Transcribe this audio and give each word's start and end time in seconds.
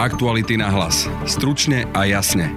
Aktuality 0.00 0.56
na 0.56 0.72
hlas. 0.72 1.04
Stručne 1.28 1.84
a 1.92 2.08
jasne. 2.08 2.56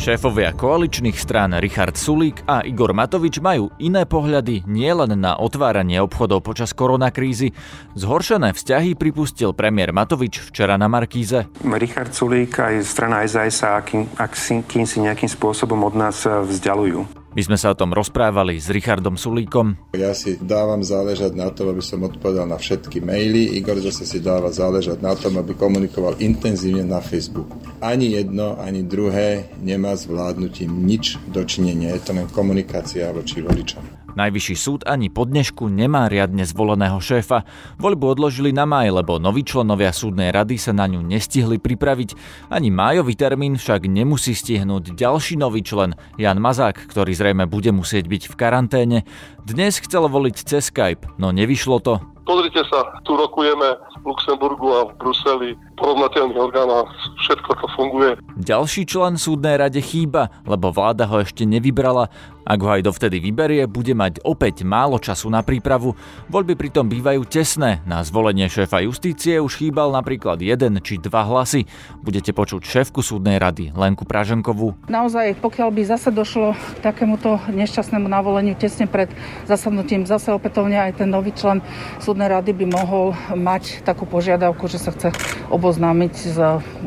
Šéfovia 0.00 0.56
koaličných 0.56 1.12
strán 1.12 1.52
Richard 1.60 1.92
Sulík 1.92 2.40
a 2.48 2.64
Igor 2.64 2.96
Matovič 2.96 3.36
majú 3.44 3.68
iné 3.76 4.08
pohľady 4.08 4.64
nielen 4.64 5.20
na 5.20 5.36
otváranie 5.36 6.00
obchodov 6.00 6.40
počas 6.40 6.72
koronakrízy. 6.72 7.52
Zhoršené 8.00 8.56
vzťahy 8.56 8.96
pripustil 8.96 9.52
premiér 9.52 9.92
Matovič 9.92 10.40
včera 10.40 10.80
na 10.80 10.88
Markíze. 10.88 11.52
Richard 11.60 12.16
Sulík 12.16 12.56
aj 12.56 12.88
strana 12.88 13.28
SAS 13.28 13.60
sa 13.60 13.76
akým, 13.76 14.08
akým 14.16 14.88
si 14.88 15.04
nejakým 15.04 15.28
spôsobom 15.28 15.84
od 15.84 15.92
nás 15.92 16.24
vzdialujú. 16.24 17.17
My 17.36 17.44
sme 17.44 17.60
sa 17.60 17.70
o 17.70 17.78
tom 17.78 17.92
rozprávali 17.92 18.56
s 18.56 18.72
Richardom 18.72 19.20
Sulíkom. 19.20 19.76
Ja 19.92 20.16
si 20.16 20.40
dávam 20.40 20.80
záležať 20.80 21.36
na 21.36 21.52
tom, 21.52 21.68
aby 21.68 21.84
som 21.84 22.00
odpovedal 22.00 22.48
na 22.48 22.56
všetky 22.56 23.04
maily. 23.04 23.60
Igor 23.60 23.76
zase 23.84 24.08
si 24.08 24.18
dáva 24.24 24.48
záležať 24.48 25.04
na 25.04 25.12
tom, 25.12 25.36
aby 25.36 25.52
komunikoval 25.52 26.16
intenzívne 26.24 26.88
na 26.88 27.04
Facebooku. 27.04 27.60
Ani 27.84 28.16
jedno, 28.16 28.56
ani 28.56 28.80
druhé 28.80 29.52
nemá 29.60 29.92
s 29.92 30.08
vládnutím 30.08 30.72
nič 30.88 31.20
dočinenia. 31.28 31.92
Je 32.00 32.02
to 32.08 32.16
len 32.16 32.32
komunikácia 32.32 33.12
voči 33.12 33.44
voličom. 33.44 33.97
Najvyšší 34.18 34.56
súd 34.58 34.80
ani 34.82 35.14
po 35.14 35.22
dnešku 35.30 35.70
nemá 35.70 36.10
riadne 36.10 36.42
zvoleného 36.42 36.98
šéfa. 36.98 37.46
Voľbu 37.78 38.18
odložili 38.18 38.50
na 38.50 38.66
maj, 38.66 38.90
lebo 38.90 39.22
noví 39.22 39.46
členovia 39.46 39.94
súdnej 39.94 40.34
rady 40.34 40.58
sa 40.58 40.74
na 40.74 40.90
ňu 40.90 41.06
nestihli 41.06 41.62
pripraviť. 41.62 42.18
Ani 42.50 42.74
májový 42.74 43.14
termín 43.14 43.54
však 43.54 43.86
nemusí 43.86 44.34
stihnúť 44.34 44.98
ďalší 44.98 45.38
nový 45.38 45.62
člen, 45.62 45.94
Jan 46.18 46.42
Mazák, 46.42 46.90
ktorý 46.90 47.14
zrejme 47.14 47.46
bude 47.46 47.70
musieť 47.70 48.10
byť 48.10 48.22
v 48.26 48.34
karanténe. 48.34 48.98
Dnes 49.46 49.78
chcel 49.78 50.10
voliť 50.10 50.36
cez 50.42 50.66
Skype, 50.66 51.14
no 51.22 51.30
nevyšlo 51.30 51.78
to. 51.78 52.02
Pozrite 52.28 52.60
sa, 52.68 52.84
tu 53.08 53.16
rokujeme 53.16 53.72
v 54.02 54.04
Luxemburgu 54.04 54.68
a 54.76 54.80
v 54.84 55.00
Bruseli, 55.00 55.50
porovnateľných 55.80 56.36
orgánov, 56.36 56.84
všetko 57.24 57.50
to 57.56 57.66
funguje. 57.72 58.10
Ďalší 58.36 58.84
člen 58.84 59.16
súdnej 59.16 59.56
rade 59.56 59.80
chýba, 59.80 60.28
lebo 60.44 60.68
vláda 60.68 61.08
ho 61.08 61.24
ešte 61.24 61.48
nevybrala 61.48 62.12
ak 62.48 62.58
ho 62.64 62.80
aj 62.80 62.88
dovtedy 62.88 63.20
vyberie, 63.20 63.68
bude 63.68 63.92
mať 63.92 64.24
opäť 64.24 64.64
málo 64.64 64.96
času 64.96 65.28
na 65.28 65.44
prípravu. 65.44 65.92
Voľby 66.32 66.56
pritom 66.56 66.88
bývajú 66.88 67.28
tesné. 67.28 67.84
Na 67.84 68.00
zvolenie 68.00 68.48
šéfa 68.48 68.80
justície 68.88 69.36
už 69.36 69.60
chýbal 69.60 69.92
napríklad 69.92 70.40
jeden 70.40 70.80
či 70.80 70.96
dva 70.96 71.28
hlasy. 71.28 71.68
Budete 72.00 72.32
počuť 72.32 72.64
šéfku 72.64 73.04
súdnej 73.04 73.36
rady 73.36 73.76
Lenku 73.76 74.08
Praženkovú. 74.08 74.72
Naozaj, 74.88 75.36
pokiaľ 75.44 75.68
by 75.76 75.82
zase 75.84 76.08
došlo 76.08 76.56
k 76.56 76.78
takémuto 76.80 77.36
nešťastnému 77.52 78.08
navoleniu 78.08 78.56
tesne 78.56 78.88
pred 78.88 79.12
zasadnutím, 79.44 80.08
zase 80.08 80.32
opätovne 80.32 80.80
aj 80.80 81.04
ten 81.04 81.12
nový 81.12 81.36
člen 81.36 81.60
súdnej 82.00 82.32
rady 82.32 82.56
by 82.56 82.64
mohol 82.64 83.12
mať 83.36 83.84
takú 83.84 84.08
požiadavku, 84.08 84.64
že 84.72 84.80
sa 84.80 84.96
chce 84.96 85.12
oboznámiť 85.52 86.14
s, 86.16 86.38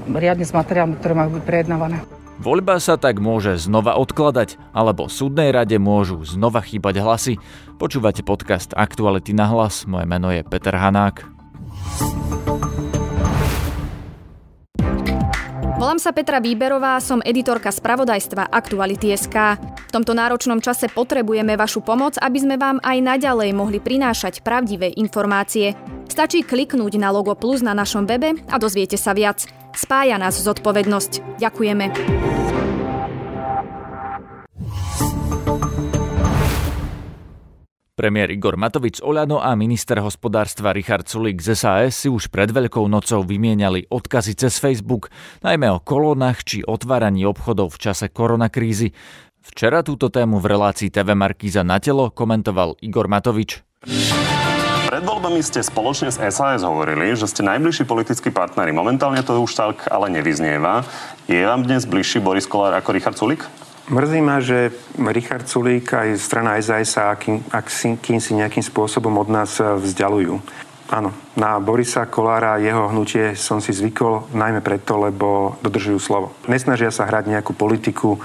riadne 0.10 0.46
s 0.48 0.58
materiálmi, 0.58 0.98
ktoré 0.98 1.14
majú 1.14 1.38
byť 1.38 1.44
prejednávané. 1.46 2.21
Voľba 2.42 2.82
sa 2.82 2.98
tak 2.98 3.22
môže 3.22 3.54
znova 3.62 4.02
odkladať, 4.02 4.58
alebo 4.74 5.06
súdnej 5.06 5.54
rade 5.54 5.78
môžu 5.78 6.26
znova 6.26 6.66
chýbať 6.66 6.98
hlasy. 6.98 7.34
Počúvate 7.78 8.26
podcast 8.26 8.74
Aktuality 8.74 9.30
na 9.30 9.46
hlas, 9.46 9.86
moje 9.86 10.10
meno 10.10 10.34
je 10.34 10.42
Peter 10.42 10.74
Hanák. 10.74 11.22
Volám 15.82 15.98
sa 15.98 16.14
Petra 16.14 16.38
Výberová, 16.38 17.02
som 17.02 17.26
editorka 17.26 17.74
spravodajstva 17.74 18.54
Aktuality.sk. 18.54 19.38
V 19.58 19.90
tomto 19.90 20.14
náročnom 20.14 20.62
čase 20.62 20.86
potrebujeme 20.86 21.58
vašu 21.58 21.82
pomoc, 21.82 22.22
aby 22.22 22.38
sme 22.38 22.54
vám 22.62 22.78
aj 22.86 23.02
naďalej 23.02 23.50
mohli 23.58 23.82
prinášať 23.82 24.46
pravdivé 24.46 24.94
informácie. 24.94 25.74
Stačí 26.06 26.46
kliknúť 26.46 27.02
na 27.02 27.10
logo 27.10 27.34
plus 27.34 27.66
na 27.66 27.74
našom 27.74 28.06
webe 28.06 28.38
a 28.46 28.62
dozviete 28.62 28.94
sa 28.94 29.18
viac. 29.18 29.42
Spája 29.74 30.22
nás 30.22 30.38
zodpovednosť. 30.38 31.42
Ďakujeme. 31.42 31.86
Premiér 38.02 38.34
Igor 38.34 38.58
Matovič 38.58 38.98
Oľano 39.06 39.46
a 39.46 39.54
minister 39.54 40.02
hospodárstva 40.02 40.74
Richard 40.74 41.06
Sulik 41.06 41.38
z 41.38 41.54
SAS 41.54 42.02
si 42.02 42.10
už 42.10 42.34
pred 42.34 42.50
Veľkou 42.50 42.90
nocou 42.90 43.22
vymieniali 43.22 43.86
odkazy 43.94 44.34
cez 44.34 44.58
Facebook, 44.58 45.14
najmä 45.46 45.70
o 45.70 45.78
kolónach 45.78 46.42
či 46.42 46.66
otváraní 46.66 47.30
obchodov 47.30 47.78
v 47.78 47.86
čase 47.86 48.10
koronakrízy. 48.10 48.98
Včera 49.46 49.86
túto 49.86 50.10
tému 50.10 50.42
v 50.42 50.50
relácii 50.50 50.90
TV 50.90 51.14
Markíza 51.14 51.62
na 51.62 51.78
telo 51.78 52.10
komentoval 52.10 52.82
Igor 52.82 53.06
Matovič. 53.06 53.62
Pred 54.90 55.04
voľbami 55.06 55.46
ste 55.46 55.62
spoločne 55.62 56.10
s 56.10 56.18
SAS 56.18 56.66
hovorili, 56.66 57.14
že 57.14 57.30
ste 57.30 57.46
najbližší 57.46 57.86
politickí 57.86 58.34
partneri. 58.34 58.74
Momentálne 58.74 59.22
to 59.22 59.38
už 59.38 59.54
tak 59.54 59.86
ale 59.94 60.10
nevyznieva. 60.10 60.90
Je 61.30 61.38
vám 61.46 61.70
dnes 61.70 61.86
bližší 61.86 62.18
Boris 62.18 62.50
Kolár 62.50 62.74
ako 62.74 62.98
Richard 62.98 63.22
Sulik? 63.22 63.46
Mrzí 63.90 64.20
ma, 64.22 64.38
že 64.44 64.70
Richard 65.00 65.50
Sulík 65.50 65.90
aj 65.96 66.20
strana 66.22 66.60
SAS 66.62 66.94
sa 66.94 67.18
akým, 67.18 67.42
akým 67.50 68.20
si 68.22 68.38
nejakým 68.38 68.62
spôsobom 68.62 69.16
od 69.18 69.30
nás 69.32 69.58
vzdialujú. 69.58 70.38
Áno, 70.92 71.16
na 71.40 71.56
Borisa 71.64 72.04
Kolára 72.04 72.60
a 72.60 72.62
jeho 72.62 72.92
hnutie 72.92 73.32
som 73.40 73.64
si 73.64 73.72
zvykol 73.72 74.28
najmä 74.36 74.60
preto, 74.60 75.00
lebo 75.00 75.56
dodržujú 75.64 76.00
slovo. 76.04 76.36
Nesnažia 76.52 76.92
sa 76.92 77.08
hrať 77.08 77.32
nejakú 77.32 77.56
politiku 77.56 78.20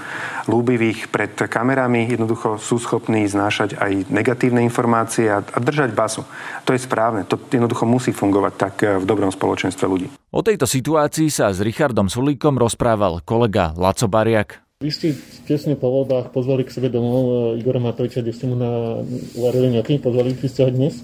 lúbivých 0.51 1.07
pred 1.07 1.31
kamerami, 1.31 2.11
jednoducho 2.11 2.59
sú 2.59 2.75
schopní 2.75 3.23
znášať 3.23 3.79
aj 3.79 4.11
negatívne 4.11 4.59
informácie 4.67 5.31
a, 5.31 5.39
a 5.39 5.59
držať 5.63 5.95
basu. 5.95 6.27
To 6.67 6.75
je 6.75 6.83
správne, 6.83 7.23
to 7.23 7.39
jednoducho 7.39 7.87
musí 7.87 8.11
fungovať 8.11 8.53
tak 8.59 8.75
v 8.83 9.05
dobrom 9.07 9.31
spoločenstve 9.31 9.87
ľudí. 9.87 10.11
O 10.35 10.43
tejto 10.43 10.67
situácii 10.67 11.31
sa 11.31 11.55
s 11.55 11.63
Richardom 11.63 12.11
Sulíkom 12.11 12.59
rozprával 12.59 13.23
kolega 13.23 13.71
Laco 13.79 14.11
Bariak. 14.11 14.66
Vy 14.77 14.93
ste 14.93 15.17
tesne 15.49 15.73
po 15.73 15.89
voľbách 15.89 16.29
pozvali 16.29 16.61
k 16.61 16.69
sebe 16.69 16.93
domov 16.93 17.57
eh, 17.57 17.65
Igora 17.65 17.81
Matoviča, 17.81 18.21
kde 18.21 18.29
ste 18.29 18.45
mu 18.45 18.53
na 18.53 19.01
uvarili 19.33 19.73
nejaký, 19.73 19.97
pozvali 19.97 20.37
ste 20.37 20.61
ho 20.61 20.69
dnes? 20.69 21.01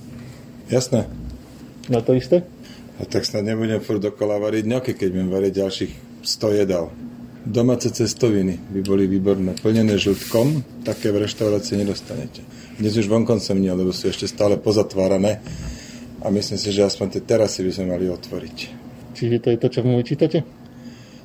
Jasné. 0.69 1.09
Na 1.89 2.06
to 2.06 2.13
isté? 2.13 2.45
A 3.01 3.09
tak 3.09 3.25
snad 3.25 3.41
nebudem 3.41 3.81
furt 3.81 3.97
dokola 3.97 4.38
variť 4.38 4.69
ňoky, 4.69 4.94
keď 4.94 5.07
budem 5.09 5.29
variť 5.34 5.53
ďalších 5.66 5.94
100 6.22 6.61
jedal. 6.61 6.94
Domáce 7.50 7.89
cestoviny 7.89 8.61
by 8.61 8.85
boli 8.85 9.09
výborné. 9.09 9.57
Plnené 9.57 9.97
žltkom, 9.97 10.85
také 10.85 11.09
v 11.09 11.25
reštaurácii 11.25 11.73
nedostanete. 11.73 12.45
Dnes 12.78 12.94
už 12.94 13.09
vonkoncom 13.09 13.57
nie, 13.57 13.73
lebo 13.73 13.90
sú 13.90 14.05
ešte 14.05 14.29
stále 14.29 14.61
pozatvárané 14.61 15.41
a 16.22 16.29
myslím 16.29 16.61
si, 16.61 16.69
že 16.69 16.85
aspoň 16.85 17.17
tie 17.17 17.22
terasy 17.25 17.66
by 17.66 17.72
sme 17.73 17.97
mali 17.97 18.05
otvoriť. 18.05 18.57
Čiže 19.17 19.41
to 19.41 19.47
je 19.50 19.57
to, 19.57 19.67
čo 19.73 19.81
mu 19.81 19.97
vyčítate? 19.97 20.62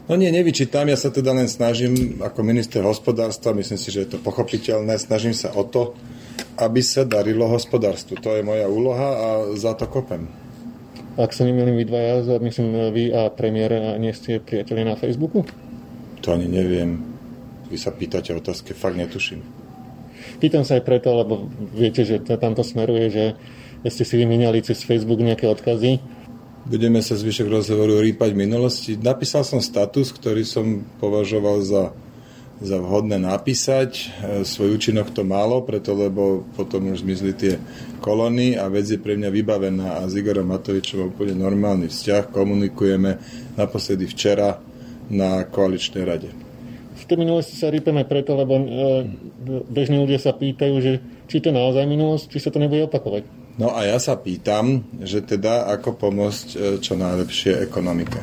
No 0.09 0.17
nie, 0.17 0.33
nevyčítam, 0.33 0.89
ja 0.89 0.97
sa 0.97 1.13
teda 1.13 1.37
len 1.37 1.53
snažím 1.53 2.25
ako 2.25 2.41
minister 2.41 2.81
hospodárstva, 2.81 3.53
myslím 3.53 3.77
si, 3.77 3.93
že 3.93 4.09
je 4.09 4.17
to 4.17 4.19
pochopiteľné, 4.25 4.97
snažím 4.97 5.37
sa 5.37 5.53
o 5.53 5.69
to, 5.69 5.93
aby 6.57 6.81
sa 6.81 7.05
darilo 7.05 7.45
hospodárstvu. 7.45 8.17
To 8.25 8.33
je 8.33 8.41
moja 8.41 8.65
úloha 8.73 9.09
a 9.21 9.29
za 9.53 9.77
to 9.77 9.85
kopem. 9.85 10.33
Ak 11.21 11.37
sa 11.37 11.45
nemýlim, 11.45 11.77
vy 11.77 11.85
dvaja, 11.85 12.41
myslím, 12.41 12.89
vy 12.89 13.13
a 13.13 13.29
premiér 13.29 14.01
nie 14.01 14.09
ste 14.17 14.41
priateľi 14.41 14.83
na 14.89 14.97
Facebooku? 14.97 15.45
To 16.25 16.33
ani 16.33 16.49
neviem. 16.49 17.05
Vy 17.69 17.77
sa 17.77 17.93
pýtate 17.93 18.33
otázky, 18.33 18.73
fakt 18.73 18.97
netuším. 18.97 19.45
Pýtam 20.41 20.65
sa 20.65 20.81
aj 20.81 20.89
preto, 20.89 21.13
lebo 21.13 21.53
viete, 21.77 22.09
že 22.09 22.25
to 22.25 22.41
tamto 22.41 22.65
smeruje, 22.65 23.13
že 23.13 23.25
ste 23.93 24.09
si 24.09 24.15
vymieniali 24.17 24.65
cez 24.65 24.81
Facebook 24.89 25.21
nejaké 25.21 25.45
odkazy. 25.45 26.01
Budeme 26.67 26.99
sa 27.05 27.15
zvyšok 27.15 27.47
rozhovoru 27.47 28.03
rýpať 28.03 28.35
minulosti. 28.35 28.99
Napísal 28.99 29.47
som 29.47 29.63
status, 29.63 30.11
ktorý 30.11 30.43
som 30.43 30.83
považoval 30.99 31.63
za 31.63 31.83
za 32.59 32.77
vhodné 32.79 33.23
napísať. 33.23 33.91
E, 33.95 34.05
svoj 34.43 34.75
účinok 34.79 35.15
to 35.15 35.23
málo, 35.23 35.63
preto 35.63 35.95
lebo 35.95 36.43
potom 36.59 36.91
už 36.91 37.07
zmizli 37.07 37.33
tie 37.35 37.55
kolóny 38.03 38.59
a 38.59 38.67
vec 38.67 38.91
je 38.91 38.99
pre 38.99 39.15
mňa 39.15 39.31
vybavená 39.31 39.87
a 40.03 40.11
s 40.11 40.19
Igorom 40.19 40.51
Matovičom 40.51 41.15
úplne 41.15 41.39
normálny 41.39 41.87
vzťah. 41.87 42.35
Komunikujeme 42.35 43.11
naposledy 43.55 44.11
včera 44.11 44.59
na 45.09 45.47
koaličnej 45.47 46.03
rade. 46.03 46.31
V 46.99 47.05
tej 47.07 47.19
minulosti 47.25 47.55
sa 47.55 47.71
rýpeme 47.71 48.03
preto, 48.11 48.35
lebo 48.35 48.59
e, 48.59 48.65
bežní 49.71 50.03
ľudia 50.03 50.19
sa 50.19 50.35
pýtajú, 50.35 50.75
že 50.83 50.93
či 51.31 51.39
to 51.39 51.55
naozaj 51.55 51.87
minulosť, 51.87 52.27
či 52.27 52.43
sa 52.43 52.51
to 52.51 52.59
nebude 52.59 52.91
opakovať. 52.91 53.38
No 53.59 53.75
a 53.75 53.83
ja 53.83 53.99
sa 53.99 54.15
pýtam, 54.15 54.87
že 55.03 55.19
teda 55.19 55.67
ako 55.75 55.99
pomôcť 55.99 56.47
e, 56.55 56.57
čo 56.79 56.95
najlepšie 56.95 57.59
ekonomike. 57.67 58.23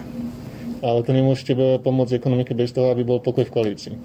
Ale 0.79 1.03
to 1.03 1.11
nemôžete 1.11 1.51
pomôcť 1.83 2.15
ekonomike 2.15 2.55
bez 2.55 2.71
toho, 2.71 2.87
aby 2.95 3.03
bol 3.03 3.19
pokoj 3.19 3.43
v 3.43 3.51
koalícii. 3.51 3.95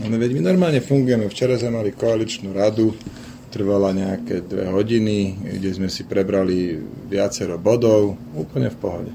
No 0.00 0.16
veď 0.16 0.32
my 0.32 0.40
normálne 0.48 0.80
fungujeme. 0.80 1.28
Včera 1.28 1.60
sme 1.60 1.76
mali 1.76 1.92
koaličnú 1.92 2.56
radu, 2.56 2.96
trvala 3.52 3.92
nejaké 3.92 4.40
dve 4.48 4.70
hodiny, 4.72 5.36
kde 5.60 5.70
sme 5.76 5.88
si 5.92 6.08
prebrali 6.08 6.80
viacero 7.10 7.60
bodov, 7.60 8.16
úplne 8.32 8.72
v 8.72 8.78
pohode. 8.80 9.12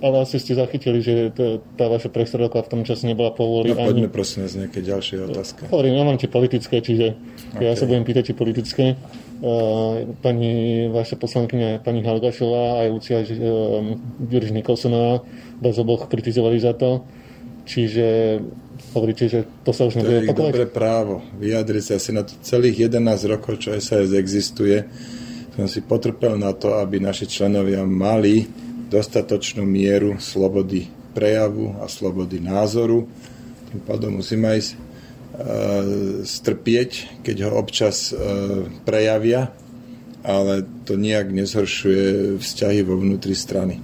Ale 0.00 0.24
asi 0.24 0.40
ste 0.40 0.56
zachytili, 0.56 1.04
že 1.04 1.28
tá 1.76 1.84
vaša 1.84 2.08
prestredovka 2.08 2.64
v 2.64 2.70
tom 2.72 2.82
čase 2.88 3.04
nebola 3.04 3.36
povoli. 3.36 3.76
No 3.76 3.84
poďme 3.84 4.08
ani... 4.08 4.16
prosím 4.16 4.48
z 4.48 4.64
nejaké 4.64 4.80
ďalšie 4.80 5.28
otázky. 5.28 5.68
Hovorím, 5.68 6.00
ja 6.00 6.04
mám 6.08 6.16
tie 6.16 6.32
politické, 6.32 6.80
čiže 6.80 7.12
okay. 7.52 7.68
ja 7.68 7.76
sa 7.76 7.84
budem 7.84 8.02
pýtať, 8.02 8.32
či 8.32 8.34
politické. 8.34 8.96
Pani 10.22 10.86
vaša 10.86 11.18
poslankyňa, 11.18 11.82
pani 11.82 12.06
Halgašová 12.06 12.78
a 12.78 12.86
Lucia 12.86 13.26
Ďuriš 14.22 14.54
Nikolsonová 14.54 15.26
bez 15.58 15.74
oboch 15.82 16.06
kritizovali 16.06 16.62
za 16.62 16.78
to. 16.78 17.02
Čiže 17.62 18.38
hovoríte, 18.94 19.30
že 19.30 19.46
to 19.62 19.70
sa 19.70 19.86
už 19.86 20.02
nebude 20.02 20.26
opakovať? 20.26 20.50
Dobré 20.50 20.66
právo 20.66 21.22
vyjadriť 21.38 21.82
sa 21.82 21.92
asi 21.98 22.10
na 22.10 22.26
to 22.26 22.34
celých 22.42 22.90
11 22.90 23.30
rokov, 23.30 23.62
čo 23.62 23.74
SAS 23.78 24.14
existuje. 24.14 24.82
Som 25.54 25.70
si 25.70 25.82
potrpel 25.82 26.38
na 26.38 26.54
to, 26.54 26.78
aby 26.78 26.98
naši 26.98 27.26
členovia 27.30 27.86
mali 27.86 28.46
dostatočnú 28.90 29.62
mieru 29.62 30.18
slobody 30.18 30.90
prejavu 31.14 31.78
a 31.82 31.86
slobody 31.86 32.40
názoru. 32.42 33.06
Tým 33.70 33.80
pádom 33.86 34.22
musím 34.22 34.42
aj 34.48 34.74
strpieť, 36.22 37.22
keď 37.24 37.36
ho 37.48 37.50
občas 37.56 38.12
prejavia, 38.84 39.48
ale 40.22 40.62
to 40.86 40.94
nejak 40.94 41.32
nezhoršuje 41.34 42.38
vzťahy 42.38 42.80
vo 42.86 43.00
vnútri 43.00 43.34
strany. 43.34 43.82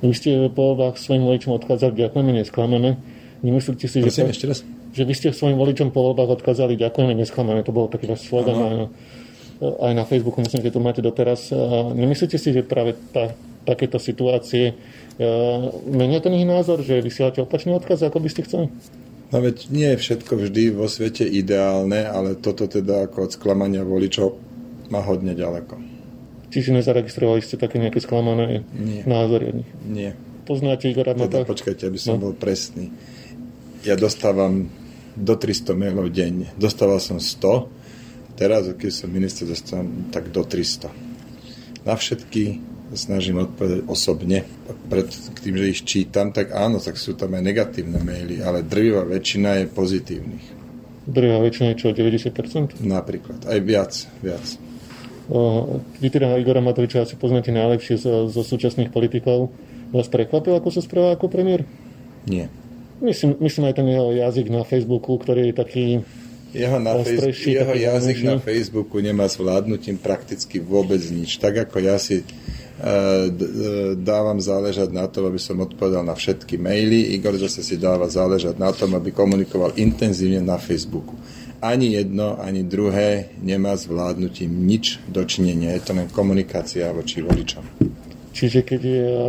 Vy 0.00 0.16
ste 0.16 0.30
po 0.50 0.72
voľbách 0.72 0.96
svojim 0.96 1.28
voličom 1.28 1.52
odchádzali, 1.60 1.92
ďakujeme, 2.08 2.32
nesklamené. 2.40 2.96
Nemyslíte 3.44 3.84
si, 3.84 4.00
Prosím, 4.00 4.32
že, 4.32 4.32
ešte 4.32 4.46
raz? 4.48 4.58
že 4.96 5.02
vy 5.04 5.12
ste 5.12 5.28
svojim 5.36 5.60
voličom 5.60 5.92
po 5.92 6.00
voľbách 6.00 6.40
odkázali, 6.40 6.80
ďakujeme, 6.80 7.12
nesklamené. 7.12 7.60
To 7.68 7.76
bolo 7.76 7.92
taký 7.92 8.08
váš 8.08 8.24
slogan 8.24 8.56
aj 8.56 8.74
na, 8.74 8.86
aj 9.60 9.92
na 9.92 10.04
Facebooku, 10.08 10.40
myslím, 10.40 10.64
že 10.64 10.72
to 10.72 10.80
máte 10.80 11.04
doteraz. 11.04 11.52
Nemyslíte 11.92 12.40
si, 12.40 12.56
že 12.56 12.64
práve 12.64 12.96
tá, 13.12 13.36
takéto 13.68 14.00
situácie 14.00 14.72
menia 15.84 16.24
ten 16.24 16.32
ich 16.32 16.48
názor, 16.48 16.80
že 16.80 17.04
vysielate 17.04 17.44
opačný 17.44 17.76
odkaz, 17.76 18.00
ako 18.00 18.24
by 18.24 18.28
ste 18.32 18.48
chceli? 18.48 18.72
No 19.30 19.38
veď 19.38 19.70
nie 19.70 19.88
je 19.94 20.00
všetko 20.02 20.32
vždy 20.42 20.74
vo 20.74 20.90
svete 20.90 21.22
ideálne, 21.22 22.02
ale 22.02 22.34
toto 22.34 22.66
teda 22.66 23.06
ako 23.06 23.30
od 23.30 23.34
sklamania 23.38 23.86
voličov 23.86 24.34
má 24.90 24.98
hodne 25.06 25.38
ďaleko. 25.38 25.78
Čiže 26.50 26.74
nezaregistrovali 26.74 27.38
ste 27.38 27.54
také 27.54 27.78
nejaké 27.78 28.02
sklamané 28.02 28.66
nie. 28.74 29.06
názory 29.06 29.54
od 29.54 29.56
nich? 29.62 29.70
Nie. 29.86 30.18
Poznáte 30.50 30.90
Igora 30.90 31.14
Teda 31.14 31.46
počkajte, 31.46 31.86
aby 31.86 31.94
som 31.94 32.18
no. 32.18 32.26
bol 32.30 32.34
presný. 32.34 32.90
Ja 33.86 33.94
dostávam 33.94 34.66
do 35.14 35.38
300 35.38 35.78
mailov 35.78 36.10
denne. 36.10 36.50
Dostával 36.58 36.98
som 36.98 37.22
100, 37.22 38.34
teraz, 38.34 38.66
keď 38.74 38.90
som 38.90 39.14
minister, 39.14 39.46
dostávam 39.46 40.10
tak 40.10 40.34
do 40.34 40.42
300. 40.42 40.90
Na 41.86 41.94
všetky 41.94 42.69
snažím 42.94 43.42
odpovedať 43.42 43.86
osobne. 43.86 44.46
Pred 44.90 45.08
tým, 45.42 45.54
že 45.54 45.66
ich 45.70 45.80
čítam, 45.86 46.34
tak 46.34 46.50
áno, 46.54 46.82
tak 46.82 46.98
sú 46.98 47.14
tam 47.14 47.34
aj 47.38 47.42
negatívne 47.42 48.02
maily, 48.02 48.42
ale 48.42 48.66
drvivá 48.66 49.06
väčšina 49.06 49.62
je 49.62 49.64
pozitívnych. 49.70 50.46
Drvivá 51.06 51.38
väčšina 51.42 51.66
je 51.74 51.76
čo, 51.78 51.88
90%? 51.94 52.82
Napríklad, 52.82 53.46
aj 53.46 53.58
viac, 53.62 53.92
viac. 54.22 54.44
O, 55.30 55.78
vy 56.02 56.08
teda 56.10 56.34
Igora 56.42 56.58
Matoviča 56.58 57.06
asi 57.06 57.14
poznáte 57.14 57.54
najlepšie 57.54 58.02
zo, 58.02 58.26
zo 58.26 58.42
súčasných 58.42 58.90
politikov. 58.90 59.54
Vás 59.94 60.10
prekvapil, 60.10 60.58
ako 60.58 60.68
sa 60.74 60.82
správa 60.82 61.14
ako 61.14 61.30
premiér? 61.30 61.62
Nie. 62.26 62.50
Myslím, 63.00 63.38
myslím 63.38 63.70
aj 63.70 63.74
ten 63.78 63.86
jeho 63.88 64.10
jazyk 64.12 64.46
na 64.50 64.62
Facebooku, 64.66 65.14
ktorý 65.16 65.50
je 65.50 65.54
taký 65.54 65.84
jeho, 66.50 66.82
na 66.82 66.98
Facebook, 66.98 67.46
jeho 67.46 67.74
jazyk 67.78 68.18
na 68.26 68.36
Facebooku 68.42 68.98
nemá 68.98 69.30
s 69.30 69.38
vládnutím 69.38 70.02
prakticky 70.02 70.58
vôbec 70.58 70.98
nič. 71.06 71.38
Tak 71.38 71.70
ako 71.70 71.78
ja 71.78 71.94
si 71.96 72.26
dávam 74.00 74.40
záležať 74.40 74.88
na 74.88 75.04
tom, 75.04 75.28
aby 75.28 75.36
som 75.36 75.60
odpovedal 75.60 76.00
na 76.00 76.16
všetky 76.16 76.56
maily. 76.56 77.12
Igor 77.12 77.36
zase 77.36 77.60
si 77.60 77.76
dáva 77.76 78.08
záležať 78.08 78.56
na 78.56 78.72
tom, 78.72 78.96
aby 78.96 79.12
komunikoval 79.12 79.76
intenzívne 79.76 80.40
na 80.40 80.56
Facebooku. 80.56 81.12
Ani 81.60 81.92
jedno, 81.92 82.40
ani 82.40 82.64
druhé 82.64 83.36
nemá 83.44 83.76
s 83.76 83.84
vládnutím 83.84 84.48
nič 84.48 84.96
dočinenia. 85.12 85.76
Je 85.76 85.84
to 85.84 85.92
len 85.92 86.08
komunikácia 86.08 86.88
voči 86.88 87.20
voličom. 87.20 87.60
Čiže 88.32 88.64
keď 88.64 88.80
je 88.80 89.04
e, 89.12 89.20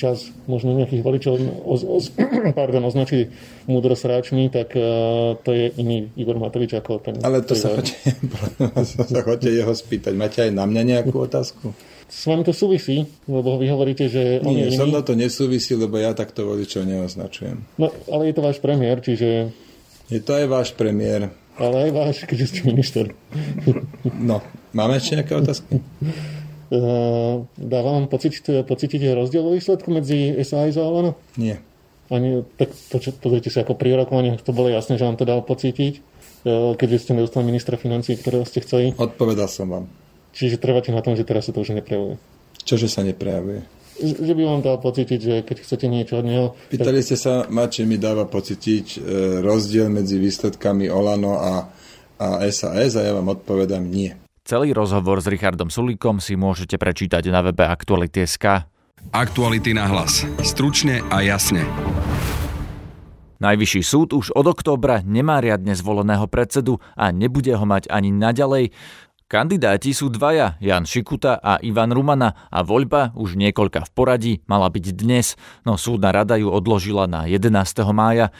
čas 0.00 0.32
možno 0.48 0.72
nejakých 0.72 1.04
voličov 1.04 1.34
oz, 1.68 1.84
oz, 1.84 2.04
pardon, 2.58 2.80
označí 2.88 3.28
múdrosráčmi, 3.66 4.48
tak 4.48 4.72
uh, 4.78 5.34
to 5.42 5.50
je 5.50 5.74
iný 5.82 6.14
Igor 6.14 6.38
Matovič 6.38 6.78
ako 6.78 7.02
ten... 7.02 7.18
Ale 7.20 7.42
to 7.42 7.58
sa 7.58 7.74
chodte, 9.20 9.50
jeho 9.58 9.74
spýtať. 9.74 10.14
Máte 10.14 10.46
aj 10.46 10.52
na 10.54 10.64
mňa 10.64 10.82
nejakú 10.86 11.18
otázku? 11.18 11.74
S 12.16 12.24
vami 12.24 12.48
to 12.48 12.56
súvisí, 12.56 13.04
lebo 13.28 13.60
vy 13.60 13.68
hovoríte, 13.68 14.08
že 14.08 14.40
on 14.40 14.56
Nie, 14.56 14.72
je 14.72 14.80
so 14.80 14.88
mnou 14.88 15.04
to 15.04 15.12
nesúvisí, 15.12 15.76
lebo 15.76 16.00
ja 16.00 16.16
takto 16.16 16.48
voličov 16.48 16.88
neoznačujem. 16.88 17.60
No, 17.76 17.92
ale 18.08 18.32
je 18.32 18.34
to 18.34 18.40
váš 18.40 18.56
premiér, 18.56 19.04
čiže... 19.04 19.52
Je 20.08 20.24
to 20.24 20.32
aj 20.32 20.48
váš 20.48 20.72
premiér. 20.72 21.28
Ale 21.60 21.76
aj 21.88 21.90
váš, 21.92 22.16
keďže 22.24 22.56
ste 22.56 22.60
minister. 22.64 23.12
no, 24.32 24.40
máme 24.72 24.96
ešte 24.96 25.20
nejaké 25.20 25.36
otázky? 25.36 25.84
Uh, 26.72 27.44
dáva 27.60 28.00
vám 28.00 28.08
pocítiť, 28.08 28.64
pocítiť 28.64 29.12
rozdiel 29.12 29.44
vo 29.44 29.52
výsledku 29.52 29.92
medzi 29.92 30.40
SAS 30.40 30.80
a 30.80 30.88
Olano? 30.88 31.20
Nie. 31.36 31.60
Ani, 32.08 32.48
tak 32.56 32.72
to, 32.72 32.96
čo, 32.96 33.12
pozrite 33.12 33.52
sa, 33.52 33.60
ako 33.60 33.76
pri 33.76 33.92
rokovaní 33.92 34.32
to 34.40 34.56
bolo 34.56 34.72
jasné, 34.72 34.96
že 34.96 35.04
vám 35.04 35.20
to 35.20 35.28
dal 35.28 35.44
pocítiť, 35.44 36.00
uh, 36.48 36.72
keďže 36.80 36.96
ste 36.96 37.12
nedostali 37.12 37.44
ministra 37.44 37.76
financí, 37.76 38.16
ktorého 38.16 38.48
ste 38.48 38.64
chceli. 38.64 38.96
Odpovedal 38.96 39.52
som 39.52 39.68
vám. 39.68 40.05
Čiže 40.36 40.60
trváte 40.60 40.92
na 40.92 41.00
tom, 41.00 41.16
že 41.16 41.24
teraz 41.24 41.48
sa 41.48 41.52
to 41.56 41.64
už 41.64 41.72
neprejavuje. 41.72 42.20
Čože 42.68 42.92
sa 42.92 43.00
neprejavuje? 43.00 43.64
Že 43.96 44.32
by 44.36 44.42
vám 44.44 44.60
dal 44.60 44.76
pocítiť, 44.76 45.18
že 45.18 45.34
keď 45.40 45.56
chcete 45.64 45.86
niečo 45.88 46.20
od 46.20 46.26
neho... 46.28 46.46
Pýtali 46.68 47.00
tak... 47.00 47.06
ste 47.08 47.16
sa 47.16 47.48
ma, 47.48 47.64
či 47.72 47.88
mi 47.88 47.96
dáva 47.96 48.28
pocítiť 48.28 48.86
e, 48.92 48.98
rozdiel 49.40 49.88
medzi 49.88 50.20
výsledkami 50.20 50.92
Olano 50.92 51.40
a, 51.40 51.64
a 52.20 52.26
SAS 52.52 53.00
a 53.00 53.02
ja 53.08 53.16
vám 53.16 53.32
odpovedám 53.32 53.80
nie. 53.88 54.12
Celý 54.44 54.76
rozhovor 54.76 55.24
s 55.24 55.26
Richardom 55.32 55.72
Sulíkom 55.72 56.20
si 56.20 56.36
môžete 56.36 56.76
prečítať 56.76 57.24
na 57.32 57.40
webe 57.40 57.64
Aktuality.sk. 57.64 58.68
Aktuality 59.16 59.72
na 59.72 59.88
hlas. 59.88 60.28
Stručne 60.44 61.00
a 61.08 61.24
jasne. 61.24 61.64
Najvyšší 63.36 63.82
súd 63.84 64.16
už 64.16 64.32
od 64.32 64.48
októbra 64.48 65.04
nemá 65.04 65.44
riadne 65.44 65.76
zvoleného 65.76 66.24
predsedu 66.24 66.80
a 66.96 67.12
nebude 67.12 67.52
ho 67.52 67.66
mať 67.68 67.84
ani 67.92 68.08
naďalej. 68.08 68.72
Kandidáti 69.26 69.90
sú 69.90 70.06
dvaja, 70.06 70.54
Jan 70.62 70.86
Šikuta 70.86 71.42
a 71.42 71.58
Ivan 71.58 71.90
Rumana 71.90 72.46
a 72.46 72.62
voľba 72.62 73.10
už 73.18 73.34
niekoľka 73.34 73.82
v 73.82 73.90
poradí 73.90 74.32
mala 74.46 74.70
byť 74.70 74.94
dnes, 74.94 75.34
no 75.66 75.74
súdna 75.74 76.14
rada 76.14 76.38
ju 76.38 76.46
odložila 76.46 77.10
na 77.10 77.26
11. 77.26 77.50
mája. 77.90 78.30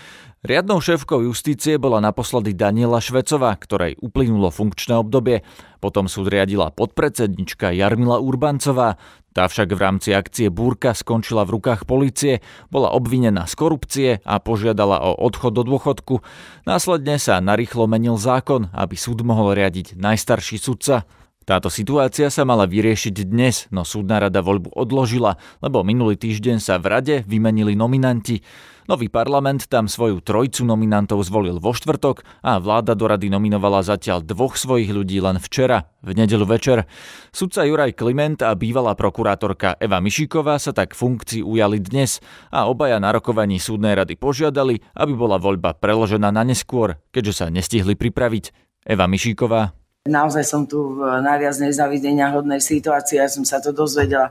Riadnou 0.46 0.78
šéfkou 0.78 1.26
justície 1.26 1.74
bola 1.74 1.98
naposledy 1.98 2.54
Daniela 2.54 3.02
Švecová, 3.02 3.50
ktorej 3.58 3.98
uplynulo 3.98 4.54
funkčné 4.54 4.94
obdobie. 4.94 5.42
Potom 5.82 6.06
súd 6.06 6.30
riadila 6.30 6.70
podpredsednička 6.70 7.74
Jarmila 7.74 8.22
Urbancová. 8.22 8.94
Tá 9.34 9.50
však 9.50 9.74
v 9.74 9.82
rámci 9.82 10.14
akcie 10.14 10.46
Búrka 10.46 10.94
skončila 10.94 11.42
v 11.42 11.58
rukách 11.58 11.82
policie, 11.82 12.46
bola 12.70 12.94
obvinená 12.94 13.50
z 13.50 13.54
korupcie 13.58 14.10
a 14.22 14.38
požiadala 14.38 15.02
o 15.02 15.18
odchod 15.18 15.50
do 15.50 15.66
dôchodku. 15.66 16.22
Následne 16.62 17.18
sa 17.18 17.42
narýchlo 17.42 17.90
menil 17.90 18.14
zákon, 18.14 18.70
aby 18.70 18.94
súd 18.94 19.26
mohol 19.26 19.50
riadiť 19.50 19.98
najstarší 19.98 20.62
sudca. 20.62 21.10
Táto 21.46 21.70
situácia 21.70 22.26
sa 22.26 22.42
mala 22.42 22.66
vyriešiť 22.66 23.22
dnes, 23.22 23.70
no 23.70 23.86
súdna 23.86 24.18
rada 24.18 24.42
voľbu 24.42 24.74
odložila, 24.74 25.38
lebo 25.62 25.86
minulý 25.86 26.18
týždeň 26.18 26.58
sa 26.58 26.74
v 26.82 26.90
rade 26.90 27.16
vymenili 27.22 27.78
nominanti. 27.78 28.42
Nový 28.90 29.06
parlament 29.06 29.70
tam 29.70 29.86
svoju 29.86 30.26
trojcu 30.26 30.66
nominantov 30.66 31.22
zvolil 31.22 31.62
vo 31.62 31.70
štvrtok 31.70 32.26
a 32.42 32.58
vláda 32.58 32.98
do 32.98 33.06
rady 33.06 33.30
nominovala 33.30 33.86
zatiaľ 33.86 34.26
dvoch 34.26 34.58
svojich 34.58 34.90
ľudí 34.90 35.22
len 35.22 35.38
včera, 35.38 35.86
v 36.02 36.18
nedelu 36.18 36.42
večer. 36.42 36.82
Sudca 37.30 37.62
Juraj 37.62 37.94
Kliment 37.94 38.42
a 38.42 38.50
bývalá 38.58 38.98
prokurátorka 38.98 39.78
Eva 39.78 40.02
Mišíková 40.02 40.58
sa 40.58 40.74
tak 40.74 40.98
funkcií 40.98 41.46
ujali 41.46 41.78
dnes 41.78 42.18
a 42.50 42.66
obaja 42.66 42.98
na 42.98 43.14
rokovaní 43.14 43.62
súdnej 43.62 43.94
rady 43.94 44.18
požiadali, 44.18 44.82
aby 44.98 45.14
bola 45.14 45.38
voľba 45.38 45.78
preložená 45.78 46.34
na 46.34 46.42
neskôr, 46.42 46.98
keďže 47.14 47.38
sa 47.38 47.46
nestihli 47.54 47.94
pripraviť. 47.94 48.50
Eva 48.82 49.06
Mišíková 49.06 49.85
Naozaj 50.06 50.44
som 50.46 50.62
tu 50.64 50.98
v 50.98 51.20
najviac 51.20 51.58
nezavidenia 51.60 52.32
hodnej 52.32 52.62
situácii. 52.62 53.18
Ja 53.18 53.28
som 53.28 53.42
sa 53.42 53.58
to 53.58 53.74
dozvedela 53.74 54.30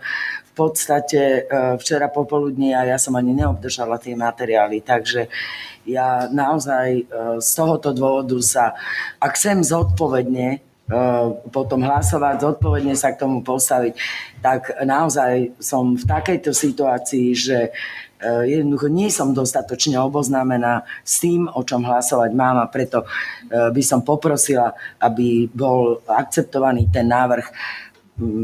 v 0.49 0.51
podstate 0.55 1.19
e, 1.19 1.39
včera 1.79 2.07
popoludní 2.07 2.71
a 2.71 2.87
ja 2.87 2.97
som 2.97 3.13
ani 3.19 3.35
neobdržala 3.35 3.99
tie 3.99 4.15
materiály. 4.15 4.79
Takže 4.81 5.27
ja 5.83 6.31
naozaj 6.31 6.87
e, 6.95 7.03
z 7.43 7.49
tohoto 7.53 7.91
dôvodu 7.91 8.39
sa, 8.39 8.71
ak 9.19 9.35
chcem 9.35 9.61
zodpovedne 9.61 10.63
potom 11.49 11.81
hlasovať, 11.81 12.45
zodpovedne 12.45 12.93
sa 12.93 13.09
k 13.09 13.25
tomu 13.25 13.41
postaviť, 13.41 13.97
tak 14.37 14.69
naozaj 14.85 15.57
som 15.57 15.97
v 15.97 16.05
takejto 16.05 16.53
situácii, 16.53 17.33
že 17.33 17.73
Eh, 18.15 18.57
jednoducho 18.57 18.87
nie 18.87 19.11
som 19.13 19.35
dostatočne 19.35 19.99
oboznámená 20.01 20.87
s 21.03 21.21
tým, 21.21 21.51
o 21.51 21.61
čom 21.67 21.85
hlasovať 21.85 22.31
mám 22.33 22.57
a 22.57 22.71
preto 22.71 23.03
eh, 23.03 23.69
by 23.69 23.83
som 23.85 24.07
poprosila, 24.07 24.71
aby 24.97 25.51
bol 25.51 26.01
akceptovaný 26.07 26.89
ten 26.89 27.05
návrh 27.05 27.45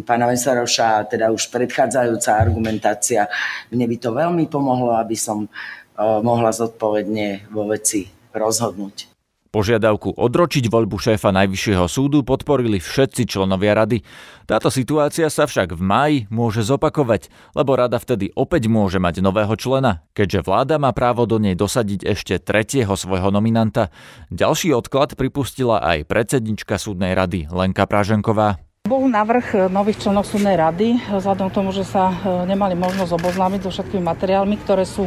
pána 0.03 0.27
Vesaroša, 0.27 1.07
teda 1.07 1.31
už 1.31 1.47
predchádzajúca 1.47 2.29
argumentácia. 2.35 3.31
Mne 3.71 3.87
by 3.87 3.95
to 3.97 4.09
veľmi 4.11 4.45
pomohlo, 4.51 4.93
aby 4.99 5.17
som 5.17 5.47
eh, 5.47 6.19
mohla 6.21 6.53
zodpovedne 6.53 7.49
vo 7.49 7.65
veci 7.65 8.05
rozhodnúť. 8.35 9.10
Požiadavku 9.51 10.15
odročiť 10.15 10.71
voľbu 10.71 10.95
šéfa 10.95 11.35
Najvyššieho 11.35 11.83
súdu 11.91 12.23
podporili 12.23 12.79
všetci 12.79 13.27
členovia 13.27 13.75
rady. 13.75 13.99
Táto 14.47 14.71
situácia 14.71 15.27
sa 15.27 15.43
však 15.43 15.75
v 15.75 15.81
máji 15.83 16.17
môže 16.31 16.63
zopakovať, 16.63 17.27
lebo 17.51 17.75
rada 17.75 17.99
vtedy 17.99 18.31
opäť 18.31 18.71
môže 18.71 19.03
mať 19.03 19.19
nového 19.19 19.51
člena, 19.59 20.07
keďže 20.15 20.47
vláda 20.47 20.79
má 20.79 20.95
právo 20.95 21.27
do 21.27 21.35
nej 21.35 21.59
dosadiť 21.59 21.99
ešte 22.07 22.39
tretieho 22.39 22.95
svojho 22.95 23.27
nominanta. 23.27 23.91
Ďalší 24.31 24.71
odklad 24.71 25.19
pripustila 25.19 25.83
aj 25.83 26.07
predsednička 26.07 26.79
súdnej 26.79 27.11
rady 27.11 27.51
Lenka 27.51 27.83
Praženková. 27.83 28.70
Bol 28.81 29.13
navrh 29.13 29.69
nových 29.69 30.01
členov 30.01 30.25
súdnej 30.25 30.57
rady, 30.57 30.97
vzhľadom 31.13 31.53
k 31.53 31.57
tomu, 31.61 31.69
že 31.69 31.85
sa 31.85 32.09
e, 32.09 32.49
nemali 32.49 32.73
možnosť 32.73 33.13
oboznámiť 33.13 33.61
so 33.61 33.69
všetkými 33.69 34.01
materiálmi, 34.01 34.57
ktoré 34.57 34.89
sú 34.89 35.05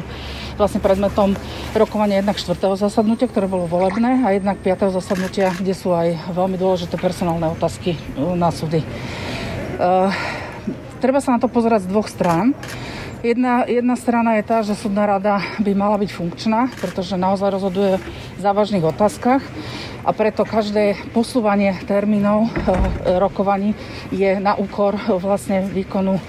vlastne 0.54 0.78
predmetom 0.78 1.34
rokovania 1.74 2.22
jednak 2.22 2.38
4. 2.38 2.54
zasadnutia, 2.78 3.26
ktoré 3.26 3.50
bolo 3.50 3.66
volebné, 3.66 4.22
a 4.22 4.30
jednak 4.30 4.62
5. 4.62 4.94
zasadnutia, 4.94 5.50
kde 5.58 5.74
sú 5.74 5.90
aj 5.90 6.14
veľmi 6.30 6.54
dôležité 6.54 6.94
personálne 7.02 7.50
otázky 7.50 7.98
na 8.38 8.54
súdy. 8.54 8.78
E, 8.78 8.86
treba 11.02 11.18
sa 11.18 11.34
na 11.34 11.42
to 11.42 11.50
pozerať 11.50 11.84
z 11.84 11.90
dvoch 11.90 12.06
strán. 12.06 12.54
Jedna, 13.24 13.64
jedna 13.64 13.96
strana 13.96 14.36
je 14.36 14.44
tá, 14.44 14.60
že 14.60 14.76
súdna 14.76 15.08
rada 15.08 15.40
by 15.56 15.72
mala 15.72 15.96
byť 15.96 16.12
funkčná, 16.12 16.68
pretože 16.76 17.16
naozaj 17.16 17.56
rozhoduje 17.56 17.96
v 18.36 18.40
závažných 18.44 18.84
otázkach. 18.84 19.40
A 20.04 20.12
preto 20.12 20.44
každé 20.44 21.00
posúvanie 21.16 21.72
termínov 21.88 22.44
eh, 22.44 22.52
rokovaní 23.16 23.72
je 24.12 24.36
na 24.36 24.60
úkor 24.60 25.00
vlastne 25.24 25.64
výkonu 25.64 26.20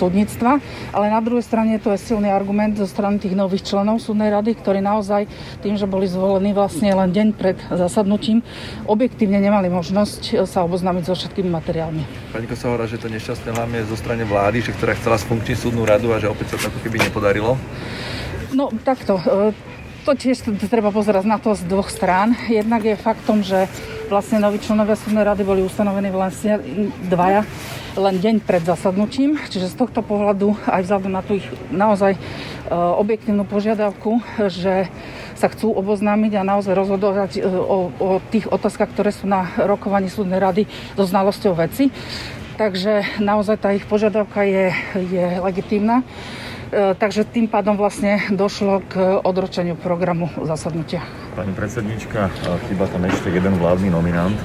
súdnictva. 0.00 0.56
Ale 0.96 1.12
na 1.12 1.20
druhej 1.20 1.44
strane 1.44 1.76
to 1.76 1.92
je 1.92 2.00
silný 2.00 2.32
argument 2.32 2.80
zo 2.80 2.88
strany 2.88 3.20
tých 3.20 3.36
nových 3.36 3.68
členov 3.68 4.00
súdnej 4.00 4.32
rady, 4.32 4.56
ktorí 4.56 4.80
naozaj 4.80 5.28
tým, 5.60 5.76
že 5.76 5.84
boli 5.84 6.08
zvolení 6.08 6.56
vlastne 6.56 6.88
len 6.96 7.12
deň 7.12 7.28
pred 7.36 7.60
zasadnutím, 7.68 8.40
objektívne 8.88 9.36
nemali 9.36 9.68
možnosť 9.68 10.20
eh, 10.32 10.48
sa 10.48 10.64
oboznámiť 10.64 11.04
so 11.04 11.14
všetkými 11.14 11.52
materiálmi. 11.52 12.32
Pani 12.32 12.46
Kosa 12.48 12.72
že 12.88 12.96
to 12.96 13.12
nešťastné 13.12 13.52
hlavne 13.52 13.84
zo 13.84 13.96
strany 13.98 14.24
vlády, 14.24 14.64
že 14.64 14.72
ktorá 14.72 14.96
chcela 14.96 15.20
sfunkčniť 15.20 15.56
súdnu 15.60 15.84
radu 15.84 16.16
a 16.16 16.22
že 16.22 16.32
opäť 16.32 16.56
sa 16.56 16.66
to 16.66 16.72
ako 16.72 16.80
keby 16.80 16.96
nepodarilo? 17.04 17.60
No 18.56 18.72
takto. 18.82 19.20
Eh, 19.20 19.52
to 20.00 20.16
tiež 20.16 20.48
treba 20.72 20.88
pozerať 20.88 21.28
na 21.28 21.36
to 21.36 21.52
z 21.52 21.68
dvoch 21.68 21.92
strán. 21.92 22.32
Jednak 22.48 22.80
je 22.88 22.96
faktom, 22.96 23.44
že 23.44 23.68
vlastne 24.10 24.42
noví 24.42 24.58
členovia 24.58 24.98
súdnej 24.98 25.22
rady 25.22 25.46
boli 25.46 25.62
ustanovení 25.62 26.10
vlastne 26.10 26.58
dvaja 27.06 27.46
len 27.94 28.18
deň 28.18 28.42
pred 28.42 28.66
zasadnutím, 28.66 29.38
čiže 29.46 29.70
z 29.70 29.78
tohto 29.78 30.02
pohľadu 30.02 30.58
aj 30.66 30.82
vzhľadom 30.82 31.14
na 31.14 31.22
tú 31.22 31.38
ich 31.38 31.46
naozaj 31.70 32.18
e, 32.18 32.20
objektívnu 32.74 33.46
požiadavku, 33.46 34.18
že 34.50 34.90
sa 35.38 35.46
chcú 35.46 35.70
oboznámiť 35.78 36.42
a 36.42 36.42
naozaj 36.42 36.74
rozhodovať 36.74 37.30
e, 37.38 37.40
o, 37.46 37.94
o 37.94 38.08
tých 38.34 38.50
otázkach, 38.50 38.90
ktoré 38.90 39.14
sú 39.14 39.30
na 39.30 39.46
rokovaní 39.62 40.10
súdnej 40.10 40.42
rady 40.42 40.66
so 40.98 41.06
znalosťou 41.06 41.54
veci. 41.54 41.94
Takže 42.58 43.22
naozaj 43.22 43.56
tá 43.62 43.70
ich 43.72 43.86
požiadavka 43.86 44.42
je, 44.42 44.74
je 45.06 45.26
legitímna. 45.38 46.02
E, 46.70 46.94
takže 46.94 47.26
tým 47.26 47.50
pádom 47.50 47.74
vlastne 47.74 48.22
došlo 48.30 48.86
k 48.86 49.18
odročeniu 49.26 49.74
programu 49.74 50.30
zasadnutia. 50.46 51.02
Pani 51.34 51.50
predsednička, 51.50 52.30
chyba 52.70 52.86
tam 52.86 53.02
ešte 53.10 53.26
jeden 53.34 53.58
vládny 53.58 53.90
nominant, 53.90 54.38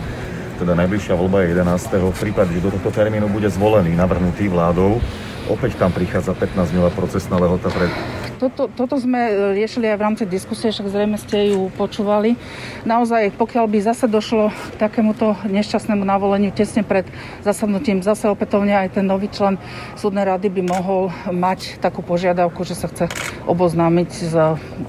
teda 0.57 0.73
najbližšia 0.73 1.13
voľba 1.13 1.45
je 1.45 1.53
11. 1.53 2.09
V 2.09 2.17
prípade, 2.17 2.49
že 2.57 2.65
do 2.65 2.73
tohto 2.73 2.89
termínu 2.89 3.29
bude 3.29 3.45
zvolený, 3.53 3.93
navrhnutý 3.93 4.49
vládou, 4.49 4.97
opäť 5.45 5.77
tam 5.77 5.93
prichádza 5.93 6.33
15-dňová 6.33 6.89
procesná 6.97 7.37
lehota 7.37 7.69
pred 7.69 7.93
toto, 8.37 8.67
toto 8.67 8.95
sme 8.99 9.19
e, 9.27 9.31
riešili 9.57 9.87
aj 9.89 9.97
v 9.97 10.05
rámci 10.05 10.23
diskusie, 10.27 10.69
však 10.69 10.87
zrejme 10.91 11.17
ste 11.17 11.55
ju 11.55 11.71
počúvali. 11.73 12.35
Naozaj, 12.83 13.33
pokiaľ 13.39 13.65
by 13.71 13.79
zase 13.81 14.05
došlo 14.11 14.51
k 14.51 14.75
takémuto 14.77 15.39
nešťastnému 15.47 16.03
navoleniu 16.03 16.51
tesne 16.51 16.83
pred 16.83 17.07
zasadnutím, 17.41 18.03
zase 18.03 18.27
opätovne 18.27 18.75
aj 18.75 18.99
ten 18.99 19.05
nový 19.07 19.31
člen 19.31 19.57
súdnej 19.95 20.27
rady 20.27 20.51
by 20.51 20.61
mohol 20.67 21.09
mať 21.31 21.79
takú 21.79 22.03
požiadavku, 22.03 22.61
že 22.67 22.75
sa 22.75 22.91
chce 22.91 23.09
oboznámiť 23.47 24.09
s, 24.11 24.33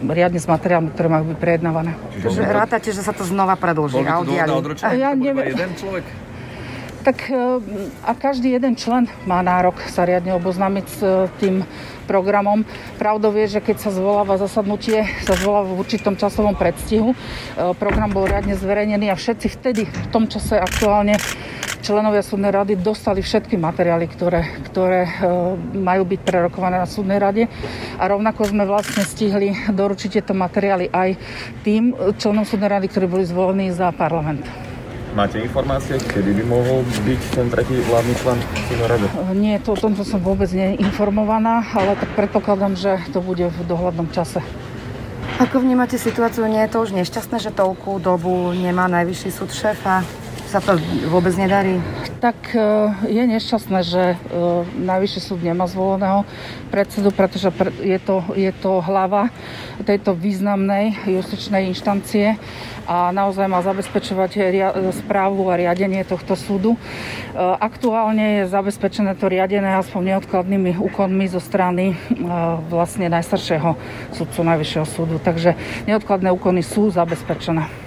riadne 0.05 0.41
s 0.43 0.49
materiálmi, 0.50 0.91
ktoré 0.93 1.09
majú 1.09 1.25
byť 1.33 1.38
prejednávané. 1.38 1.93
Čiže 2.19 2.43
rátate, 2.45 2.91
že 2.91 3.00
sa 3.00 3.15
to 3.15 3.23
znova 3.23 3.55
predlží 3.55 4.03
a 4.03 4.21
oddiali? 4.21 4.50
Ja 4.97 5.15
neviem. 5.15 5.55
jeden 5.55 5.73
človek? 5.79 6.25
Tak 7.06 7.30
e, 7.30 7.38
a 8.02 8.18
každý 8.18 8.58
jeden 8.58 8.75
člen 8.75 9.06
má 9.30 9.38
nárok 9.38 9.78
sa 9.86 10.02
riadne 10.02 10.34
oboznámiť 10.34 10.86
s 10.90 10.98
e, 10.98 11.30
tým 11.38 11.56
programom. 12.10 12.66
Pravdou 12.98 13.30
je, 13.38 13.46
že 13.46 13.60
keď 13.62 13.78
sa 13.78 13.94
zvoláva 13.94 14.34
zasadnutie, 14.42 15.06
sa 15.22 15.38
zvoláva 15.38 15.70
v 15.70 15.86
určitom 15.86 16.18
časovom 16.18 16.58
predstihu. 16.58 17.14
E, 17.14 17.16
program 17.78 18.10
bol 18.10 18.26
riadne 18.26 18.58
zverejnený 18.58 19.14
a 19.14 19.14
všetci 19.14 19.46
vtedy, 19.54 19.86
v 19.86 20.08
tom 20.10 20.26
čase 20.26 20.58
aktuálne 20.58 21.14
členovia 21.86 22.26
súdnej 22.26 22.50
rady 22.50 22.75
dostali 22.75 23.22
všetky 23.22 23.54
materiály, 23.54 24.10
ktoré, 24.10 24.42
ktoré 24.66 25.06
majú 25.70 26.02
byť 26.02 26.20
prerokované 26.26 26.82
na 26.82 26.88
súdnej 26.90 27.22
rade. 27.22 27.46
A 28.02 28.10
rovnako 28.10 28.50
sme 28.50 28.66
vlastne 28.66 29.06
stihli 29.06 29.54
doručiť 29.70 30.18
tieto 30.18 30.34
materiály 30.34 30.90
aj 30.90 31.14
tým 31.62 31.94
členom 32.18 32.42
súdnej 32.42 32.75
rady, 32.75 32.90
ktorí 32.90 33.06
boli 33.06 33.22
zvolení 33.22 33.70
za 33.70 33.94
parlament. 33.94 34.65
Máte 35.16 35.40
informácie, 35.40 35.96
kedy 35.96 36.28
by 36.28 36.44
mohol 36.44 36.85
byť 36.85 37.20
ten 37.32 37.49
tretí 37.49 37.73
vládny 37.88 38.14
člen 38.20 38.37
rady? 38.85 39.06
Nie, 39.32 39.56
to, 39.64 39.73
o 39.73 39.80
tomto 39.80 40.04
som 40.04 40.20
vôbec 40.20 40.52
neinformovaná, 40.52 41.64
ale 41.73 41.96
tak 41.96 42.12
predpokladám, 42.12 42.76
že 42.76 43.00
to 43.16 43.25
bude 43.25 43.49
v 43.49 43.58
dohľadnom 43.64 44.12
čase. 44.12 44.44
Ako 45.40 45.64
vnímate 45.64 45.96
situáciu? 45.96 46.44
Nie 46.44 46.68
je 46.68 46.76
to 46.76 46.85
už 46.85 46.92
nešťastné, 46.92 47.40
že 47.40 47.49
toľkú 47.49 47.96
dobu 47.96 48.52
nemá 48.52 48.92
najvyšší 48.92 49.30
súd 49.32 49.56
šéfa? 49.56 50.04
Sa 50.56 50.72
to 50.72 50.80
vôbec 51.12 51.36
nedarí? 51.36 51.76
Tak 52.16 52.56
e, 52.56 52.64
je 53.12 53.25
nešťastné, 53.28 53.80
že 53.84 54.16
e, 54.16 54.44
najvyšší 54.88 55.20
súd 55.20 55.44
nemá 55.44 55.68
zvoleného 55.68 56.25
predsedu, 56.72 57.12
pretože 57.12 57.52
je 57.84 58.00
to, 58.00 58.25
je 58.32 58.48
to 58.64 58.80
hlava 58.80 59.28
tejto 59.84 60.16
významnej 60.16 60.96
justičnej 61.04 61.68
inštancie 61.68 62.40
a 62.88 63.12
naozaj 63.12 63.52
má 63.52 63.60
zabezpečovať 63.60 64.32
správu 65.04 65.44
a 65.52 65.60
riadenie 65.60 66.00
tohto 66.08 66.32
súdu. 66.32 66.72
E, 66.72 66.80
aktuálne 67.60 68.40
je 68.40 68.48
zabezpečené 68.48 69.12
to 69.12 69.28
riadené 69.28 69.76
aspoň 69.76 70.16
neodkladnými 70.16 70.80
úkonmi 70.80 71.28
zo 71.28 71.44
strany 71.44 72.00
vlastne 72.72 73.12
najstaršieho 73.12 73.76
súdcu 74.16 74.40
Najvyššieho 74.40 74.86
súdu. 74.88 75.20
Takže 75.20 75.52
neodkladné 75.84 76.32
úkony 76.32 76.64
sú 76.64 76.88
zabezpečené. 76.88 77.86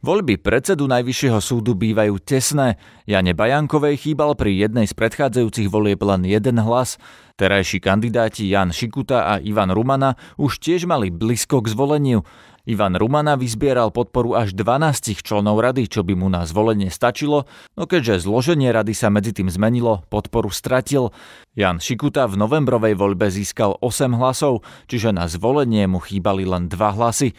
Voľby 0.00 0.40
predsedu 0.40 0.88
Najvyššieho 0.88 1.44
súdu 1.44 1.76
bývajú 1.76 2.24
tesné. 2.24 2.80
Jane 3.04 3.36
Bajankovej 3.36 4.00
chýbal 4.00 4.32
pri 4.32 4.56
jednej 4.56 4.88
z 4.88 4.96
predchádzajúcich 4.96 5.68
volieb 5.68 6.00
len 6.00 6.24
jeden 6.24 6.56
hlas. 6.56 6.96
Terajší 7.36 7.84
kandidáti 7.84 8.48
Jan 8.48 8.72
Šikuta 8.72 9.28
a 9.28 9.34
Ivan 9.44 9.68
Rumana 9.68 10.16
už 10.40 10.56
tiež 10.56 10.88
mali 10.88 11.12
blízko 11.12 11.60
k 11.60 11.76
zvoleniu. 11.76 12.24
Ivan 12.64 12.96
Rumana 12.96 13.36
vyzbieral 13.36 13.92
podporu 13.92 14.40
až 14.40 14.56
12 14.56 15.20
členov 15.20 15.60
rady, 15.60 15.84
čo 15.84 16.00
by 16.00 16.16
mu 16.16 16.32
na 16.32 16.48
zvolenie 16.48 16.88
stačilo, 16.88 17.44
no 17.76 17.84
keďže 17.84 18.24
zloženie 18.24 18.72
rady 18.72 18.96
sa 18.96 19.12
medzi 19.12 19.36
tým 19.36 19.52
zmenilo, 19.52 20.04
podporu 20.08 20.48
stratil. 20.48 21.12
Jan 21.52 21.76
Šikuta 21.76 22.24
v 22.24 22.40
novembrovej 22.40 22.96
voľbe 22.96 23.28
získal 23.28 23.76
8 23.84 24.16
hlasov, 24.16 24.64
čiže 24.88 25.12
na 25.12 25.28
zvolenie 25.28 25.84
mu 25.88 26.00
chýbali 26.00 26.48
len 26.48 26.72
2 26.72 26.96
hlasy. 26.96 27.36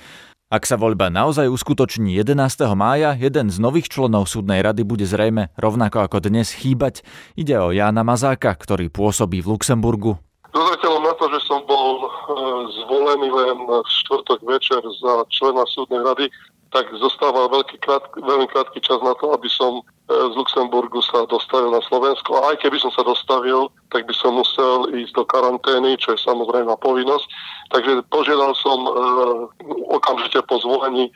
Ak 0.51 0.67
sa 0.67 0.75
voľba 0.75 1.07
naozaj 1.07 1.47
uskutoční 1.47 2.11
11. 2.19 2.35
mája, 2.75 3.15
jeden 3.15 3.47
z 3.47 3.55
nových 3.55 3.87
členov 3.87 4.27
súdnej 4.27 4.59
rady 4.59 4.83
bude 4.83 5.07
zrejme 5.07 5.47
rovnako 5.55 6.03
ako 6.03 6.27
dnes 6.27 6.51
chýbať. 6.51 7.07
Ide 7.39 7.55
o 7.55 7.71
Jána 7.71 8.03
Mazáka, 8.03 8.51
ktorý 8.59 8.91
pôsobí 8.91 9.39
v 9.39 9.55
Luxemburgu. 9.55 10.19
Dozateľom 10.51 11.07
na 11.07 11.15
to, 11.15 11.31
že 11.31 11.39
som 11.47 11.63
bol 11.63 12.03
e, 12.03 12.07
zvolený 12.83 13.31
len 13.31 13.63
v 13.63 13.79
štvrtok 14.03 14.43
večer 14.43 14.83
za 14.83 15.23
člena 15.31 15.63
súdnej 15.71 16.03
rady, 16.03 16.27
tak 16.75 16.83
zostáva 16.99 17.47
veľký 17.47 17.79
krátky, 17.79 18.19
veľmi 18.19 18.51
krátky 18.51 18.83
čas 18.83 18.99
na 18.99 19.15
to, 19.23 19.31
aby 19.31 19.47
som 19.47 19.79
e, 19.79 19.83
z 20.11 20.35
Luxemburgu 20.35 20.99
sa 20.99 21.23
dostavil 21.31 21.71
na 21.71 21.79
Slovensko. 21.87 22.43
A 22.43 22.51
aj 22.51 22.67
keby 22.67 22.75
som 22.75 22.91
sa 22.91 23.07
dostavil, 23.07 23.71
tak 23.91 24.07
by 24.07 24.15
som 24.15 24.39
musel 24.39 24.87
ísť 24.95 25.13
do 25.13 25.23
karantény, 25.27 25.99
čo 25.99 26.15
je 26.15 26.23
samozrejme 26.23 26.71
povinnosť. 26.79 27.27
Takže 27.71 28.03
požiadal 28.11 28.55
som 28.55 28.79
e, 28.83 28.91
okamžite 29.91 30.43
po 30.47 30.59
zvolení 30.59 31.07
e, 31.07 31.11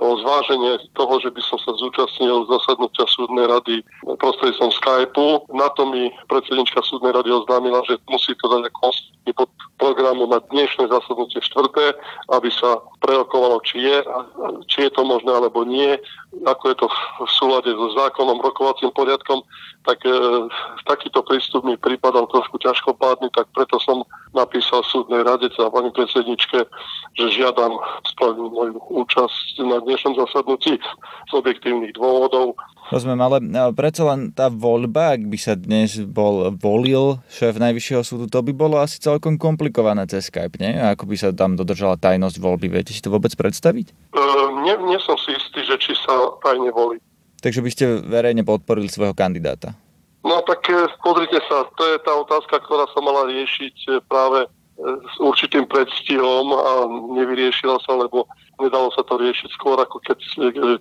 o 0.00 0.16
zváženie 0.20 0.80
toho, 0.96 1.20
že 1.20 1.32
by 1.32 1.40
som 1.44 1.60
sa 1.60 1.72
zúčastnil 1.76 2.48
zasadnutia 2.48 3.04
súdnej 3.08 3.48
rady 3.48 3.84
prostredníctvom 4.20 4.72
Skypeu. 4.72 5.44
Na 5.52 5.68
to 5.76 5.88
mi 5.88 6.12
predsednička 6.28 6.80
súdnej 6.84 7.12
rady 7.12 7.28
oznámila, 7.28 7.84
že 7.84 8.00
musí 8.08 8.32
to 8.40 8.48
dať 8.48 8.72
ako 8.72 8.92
pod 9.32 9.48
programu 9.80 10.28
na 10.28 10.40
dnešné 10.52 10.88
zasadnutie 10.92 11.40
štvrté, 11.40 11.96
aby 12.28 12.52
sa 12.52 12.84
prerokovalo, 13.00 13.64
či 13.64 13.80
je, 13.80 13.98
či 14.68 14.84
je 14.84 14.90
to 14.92 15.02
možné 15.04 15.32
alebo 15.32 15.64
nie. 15.64 15.96
ako 16.44 16.64
je 16.68 16.76
to 16.76 16.86
v 17.24 17.30
súlade 17.32 17.70
so 17.72 17.88
zákonom, 17.96 18.44
rokovacím 18.44 18.92
poriadkom, 18.92 19.40
tak 19.84 20.00
e, 20.08 20.16
takýto 20.88 21.20
prístup 21.22 21.62
mi 21.62 21.76
prípadal 21.76 22.24
trošku 22.32 22.56
ťažkopádny, 22.58 23.28
tak 23.36 23.46
preto 23.52 23.76
som 23.78 24.02
napísal 24.32 24.82
súdnej 24.88 25.22
rade, 25.22 25.52
teda 25.52 25.68
pani 25.70 25.92
predsedničke, 25.92 26.64
že 27.14 27.26
žiadam 27.30 27.76
spraviť 28.16 28.48
moju 28.50 28.80
účasť 29.04 29.62
na 29.68 29.78
dnešnom 29.84 30.16
zasadnutí 30.18 30.80
z 31.28 31.32
objektívnych 31.32 31.94
dôvodov. 31.94 32.56
Rozumiem, 32.92 33.20
ale 33.24 33.36
predsa 33.72 34.04
len 34.12 34.28
tá 34.32 34.52
voľba, 34.52 35.16
ak 35.16 35.24
by 35.28 35.38
sa 35.40 35.56
dnes 35.56 36.04
bol 36.04 36.52
volil 36.52 37.16
šéf 37.32 37.56
Najvyššieho 37.56 38.02
súdu, 38.04 38.24
to 38.28 38.44
by 38.44 38.52
bolo 38.52 38.76
asi 38.76 39.00
celkom 39.00 39.40
komplikované 39.40 40.04
cez 40.04 40.28
Skype, 40.28 40.60
nie? 40.60 40.76
A 40.76 40.92
ako 40.92 41.08
by 41.08 41.16
sa 41.16 41.28
tam 41.32 41.56
dodržala 41.56 41.96
tajnosť 41.96 42.36
voľby, 42.36 42.68
viete 42.68 42.92
si 42.92 43.00
to 43.00 43.08
vôbec 43.08 43.32
predstaviť? 43.32 43.92
Uh, 44.12 44.52
nie, 44.68 44.76
nie 44.84 45.00
som 45.00 45.16
si 45.16 45.32
istý, 45.32 45.64
že 45.64 45.76
či 45.80 45.92
sa 45.96 46.36
tajne 46.44 46.68
volí. 46.76 47.00
Takže 47.44 47.60
by 47.60 47.70
ste 47.70 47.84
verejne 48.08 48.40
podporili 48.40 48.88
svojho 48.88 49.12
kandidáta? 49.12 49.76
No 50.24 50.40
tak 50.48 50.64
e, 50.72 50.88
pozrite 51.04 51.36
sa, 51.44 51.68
to 51.76 51.84
je 51.92 52.00
tá 52.00 52.16
otázka, 52.16 52.56
ktorá 52.64 52.88
sa 52.88 53.04
mala 53.04 53.28
riešiť 53.28 53.76
e, 53.84 53.88
práve 54.08 54.48
s 54.82 55.16
určitým 55.22 55.70
predstihom 55.70 56.50
a 56.50 56.70
nevyriešila 57.14 57.78
sa, 57.86 57.94
lebo 57.94 58.26
nedalo 58.58 58.90
sa 58.90 59.06
to 59.06 59.14
riešiť 59.22 59.54
skôr, 59.54 59.78
ako 59.78 60.02
keď, 60.02 60.18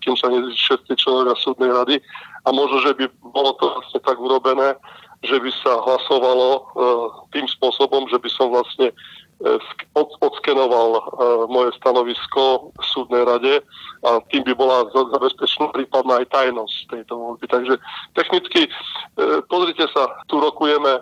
kým 0.01 0.15
sa 0.17 0.33
nezli 0.33 0.49
všetci 0.57 0.97
členovia 0.97 1.37
súdnej 1.37 1.69
rady. 1.69 1.95
A 2.43 2.49
možno, 2.49 2.81
že 2.81 2.97
by 2.97 3.05
bolo 3.21 3.53
to 3.61 3.69
vlastne 3.69 3.99
tak 4.01 4.17
urobené, 4.17 4.73
že 5.23 5.37
by 5.39 5.51
sa 5.61 5.77
hlasovalo 5.77 6.49
e, 6.57 6.61
tým 7.37 7.45
spôsobom, 7.47 8.09
že 8.09 8.17
by 8.17 8.29
som 8.33 8.51
vlastne 8.51 8.91
e, 8.91 8.93
odskenoval 10.21 10.89
e, 10.95 11.01
moje 11.51 11.71
stanovisko 11.77 12.71
v 12.73 12.85
súdnej 12.85 13.23
rade 13.27 13.53
a 14.03 14.19
tým 14.31 14.43
by 14.47 14.53
bola 14.55 14.87
zabezpečená 14.93 15.71
prípadná 15.71 16.23
aj 16.23 16.31
tajnosť 16.31 16.77
tejto 16.91 17.13
voľby. 17.15 17.45
Takže 17.47 17.75
technicky, 18.15 18.67
pozrite 19.47 19.87
sa, 19.95 20.11
tu 20.27 20.39
rokujeme 20.39 20.99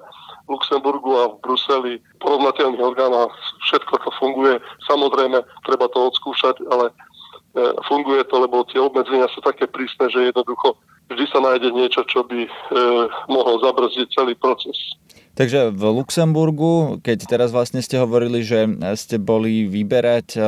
Luxemburgu 0.51 1.11
a 1.15 1.23
v 1.31 1.39
Bruseli 1.39 1.93
porovnateľných 2.19 2.83
orgánov. 2.83 3.31
Všetko 3.69 3.93
to 4.03 4.09
funguje. 4.19 4.59
Samozrejme, 4.83 5.39
treba 5.63 5.88
to 5.91 6.11
odskúšať, 6.11 6.59
ale 6.67 6.89
e, 6.89 6.93
funguje 7.88 8.27
to, 8.27 8.35
lebo 8.43 8.67
tie 8.67 8.83
obmedzenia 8.83 9.31
sú 9.31 9.39
také 9.39 9.69
prísne, 9.69 10.11
že 10.11 10.31
jednoducho 10.31 10.75
vždy 11.12 11.25
sa 11.27 11.39
nájde 11.44 11.70
niečo, 11.75 12.01
čo 12.08 12.24
by 12.24 12.39
e, 12.48 12.50
mohlo 13.27 13.60
zabrzdiť 13.60 14.08
celý 14.15 14.34
proces. 14.39 14.75
Takže 15.32 15.72
v 15.72 15.84
Luxemburgu, 15.96 17.00
keď 17.00 17.24
teraz 17.24 17.50
vlastne 17.56 17.80
ste 17.80 17.96
hovorili, 17.96 18.44
že 18.44 18.68
ste 19.00 19.15
boli 19.15 19.68
vyberať 19.68 20.27
e, 20.36 20.41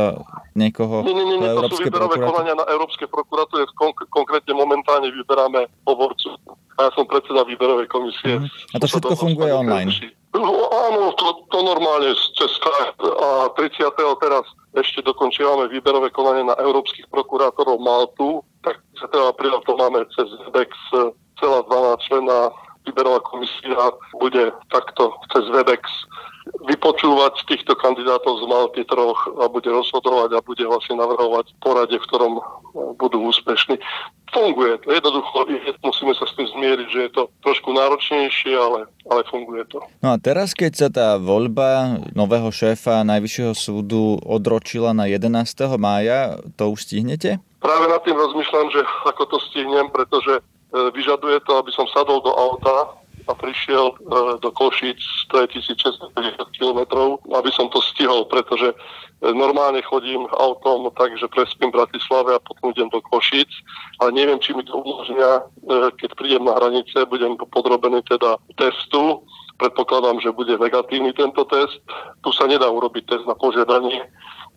niekoho 0.53 1.01
nie, 1.05 1.13
nie, 1.13 1.25
nie, 1.25 1.37
nie 1.41 1.49
to 1.49 1.69
sú 1.73 1.85
výberové 1.85 2.17
konania 2.21 2.53
na 2.57 2.65
Európskej 2.69 3.09
prokuratúre. 3.09 3.65
Konk- 3.77 4.07
konkrétne 4.09 4.53
momentálne 4.53 5.09
vyberáme 5.09 5.69
hovorcu 5.85 6.37
a 6.77 6.89
ja 6.89 6.91
som 6.97 7.05
predseda 7.05 7.45
výberovej 7.45 7.87
komisie. 7.89 8.41
Mm. 8.41 8.49
A 8.49 8.75
to 8.81 8.85
všetko 8.89 9.13
funguje 9.13 9.53
online? 9.53 9.93
No, 10.33 10.49
áno, 10.73 11.13
to, 11.13 11.45
to 11.53 11.61
normálne 11.61 12.09
cez 12.33 12.49
Skype. 12.57 13.05
A 13.05 13.53
30. 13.53 13.85
teraz 14.17 14.45
ešte 14.73 15.05
dokončívame 15.05 15.69
výberové 15.69 16.09
konanie 16.09 16.41
na 16.41 16.57
európskych 16.57 17.05
prokurátorov 17.13 17.77
Maltu. 17.77 18.41
Tak 18.65 18.81
30. 18.97 19.29
apríla 19.29 19.61
to 19.69 19.77
máme 19.77 20.01
cez 20.17 20.25
Webex 20.49 20.73
celá 21.37 21.59
12 21.69 22.07
člena 22.07 22.49
výberová 22.83 23.19
komisia 23.23 23.79
bude 24.19 24.51
takto 24.71 25.15
cez 25.31 25.45
Webex 25.51 25.83
vypočúvať 26.43 27.47
týchto 27.47 27.75
kandidátov 27.79 28.43
z 28.43 28.45
Malty 28.47 28.83
troch 28.83 29.19
a 29.39 29.47
bude 29.47 29.71
rozhodovať 29.71 30.35
a 30.35 30.43
bude 30.43 30.63
vlastne 30.67 30.99
navrhovať 30.99 31.55
porade, 31.63 31.95
v 31.95 32.07
ktorom 32.07 32.33
e, 32.39 32.41
budú 32.99 33.31
úspešní. 33.31 33.79
Funguje 34.33 34.81
to. 34.81 34.91
Jednoducho 34.91 35.45
musíme 35.85 36.11
sa 36.17 36.25
s 36.25 36.33
tým 36.35 36.47
zmieriť, 36.49 36.87
že 36.89 36.99
je 37.07 37.11
to 37.13 37.23
trošku 37.45 37.69
náročnejšie, 37.71 38.53
ale, 38.57 38.89
ale 39.07 39.21
funguje 39.29 39.63
to. 39.71 39.79
No 40.03 40.15
a 40.15 40.17
teraz, 40.19 40.51
keď 40.57 40.71
sa 40.73 40.87
tá 40.91 41.07
voľba 41.21 42.01
nového 42.17 42.49
šéfa 42.49 43.05
Najvyššieho 43.07 43.53
súdu 43.53 44.19
odročila 44.25 44.91
na 44.91 45.07
11. 45.07 45.47
mája, 45.79 46.41
to 46.59 46.73
už 46.73 46.89
stihnete? 46.89 47.39
Práve 47.63 47.85
nad 47.87 48.03
tým 48.03 48.19
rozmýšľam, 48.19 48.67
že 48.73 48.81
ako 49.07 49.23
to 49.31 49.37
stihnem, 49.51 49.87
pretože 49.93 50.39
e, 50.39 50.41
vyžaduje 50.91 51.39
to, 51.47 51.55
aby 51.61 51.71
som 51.71 51.87
sadol 51.93 52.19
do 52.19 52.33
auta 52.35 53.02
a 53.27 53.33
prišiel 53.33 53.91
e, 53.91 53.95
do 54.39 54.49
Košic, 54.51 54.99
to 55.31 55.43
je 55.43 55.47
1650 55.59 56.57
km, 56.57 56.79
aby 57.19 57.49
som 57.51 57.71
to 57.71 57.79
stihol, 57.81 58.27
pretože 58.27 58.71
e, 58.71 58.75
normálne 59.31 59.79
chodím 59.83 60.27
autom, 60.31 60.91
takže 60.93 61.31
prespím 61.31 61.71
v 61.71 61.83
Bratislave 61.83 62.35
a 62.35 62.43
potom 62.43 62.71
idem 62.71 62.89
do 62.91 62.99
Košic, 63.01 63.47
ale 64.03 64.11
neviem, 64.11 64.39
či 64.39 64.51
mi 64.51 64.63
to 64.67 64.75
umožňa, 64.75 65.31
e, 65.39 65.41
keď 65.97 66.09
prídem 66.19 66.43
na 66.43 66.55
hranice, 66.59 67.07
budem 67.07 67.39
podrobený 67.39 68.03
teda 68.07 68.37
testu, 68.59 69.23
predpokladám, 69.57 70.19
že 70.19 70.35
bude 70.35 70.57
negatívny 70.57 71.13
tento 71.13 71.45
test. 71.47 71.79
Tu 72.25 72.29
sa 72.35 72.49
nedá 72.49 72.67
urobiť 72.67 73.03
test 73.07 73.25
na 73.29 73.37
požiadanie, 73.37 74.01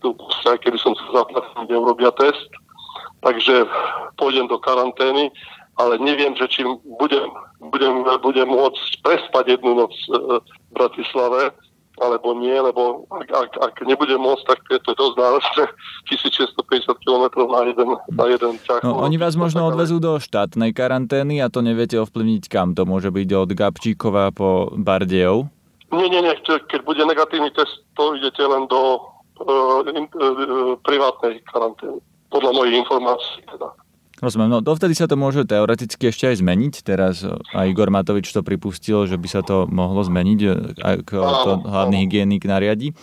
tu 0.02 0.16
aj 0.46 0.59
keby 0.61 0.79
som 0.81 0.96
sa 0.98 1.22
zaplatil, 1.22 1.70
neurobia 1.70 2.11
test. 2.16 2.50
Takže 3.20 3.66
pôjdem 4.20 4.46
do 4.46 4.61
karantény 4.61 5.35
ale 5.76 6.00
neviem, 6.00 6.33
že 6.37 6.48
či 6.48 6.61
budem, 6.96 7.29
budem, 7.60 8.04
budem 8.20 8.48
môcť 8.48 9.00
prespať 9.02 9.58
jednu 9.58 9.84
noc 9.84 9.92
e, 10.08 10.40
v 10.40 10.70
Bratislave, 10.76 11.52
alebo 11.96 12.36
nie, 12.36 12.52
lebo 12.52 13.08
ak, 13.08 13.28
ak, 13.32 13.50
ak 13.56 13.74
nebudem 13.88 14.20
môcť, 14.20 14.44
tak 14.44 14.60
je 14.68 14.80
to 14.84 14.92
dosť 14.92 15.16
náročné 15.16 15.64
1650 16.12 17.04
km 17.04 17.24
na 17.48 17.60
jeden, 17.64 17.88
na 18.12 18.24
jeden 18.28 18.52
ťah. 18.60 18.84
No, 18.84 19.00
oni 19.00 19.16
vás 19.16 19.34
možno 19.36 19.64
odvezú 19.64 19.96
do 19.96 20.20
štátnej 20.20 20.76
karantény 20.76 21.40
a 21.40 21.48
to 21.48 21.64
neviete 21.64 21.96
ovplyvniť 21.96 22.44
kam. 22.52 22.76
To 22.76 22.84
môže 22.84 23.08
byť 23.08 23.28
od 23.32 23.50
Gabčíkova 23.56 24.36
po 24.36 24.72
Bardejov? 24.76 25.48
Nie, 25.94 26.08
nie, 26.12 26.20
nie. 26.20 26.34
Keď 26.44 26.80
bude 26.84 27.00
negatívny 27.00 27.48
test, 27.54 27.80
to 27.96 28.18
idete 28.18 28.42
len 28.42 28.66
do 28.68 29.00
uh, 29.40 29.80
in, 29.94 30.10
uh, 30.18 30.74
privátnej 30.82 31.40
karantény. 31.48 32.02
Podľa 32.28 32.50
mojich 32.52 32.74
informácií 32.82 33.40
teda. 33.46 33.70
Rozumiem, 34.16 34.48
no 34.48 34.59
dovtedy 34.64 34.96
sa 34.96 35.05
to 35.05 35.12
môže 35.20 35.44
teoreticky 35.44 36.09
ešte 36.09 36.33
aj 36.33 36.40
zmeniť. 36.40 36.74
Teraz 36.81 37.20
aj 37.52 37.66
Igor 37.68 37.92
Matovič 37.92 38.33
to 38.33 38.40
pripustil, 38.40 39.05
že 39.05 39.20
by 39.20 39.29
sa 39.29 39.44
to 39.44 39.68
mohlo 39.68 40.00
zmeniť, 40.00 40.38
ak 40.81 41.05
to 41.12 41.52
hlavný 41.68 42.09
hygienik 42.09 42.48
nariadi. 42.48 42.96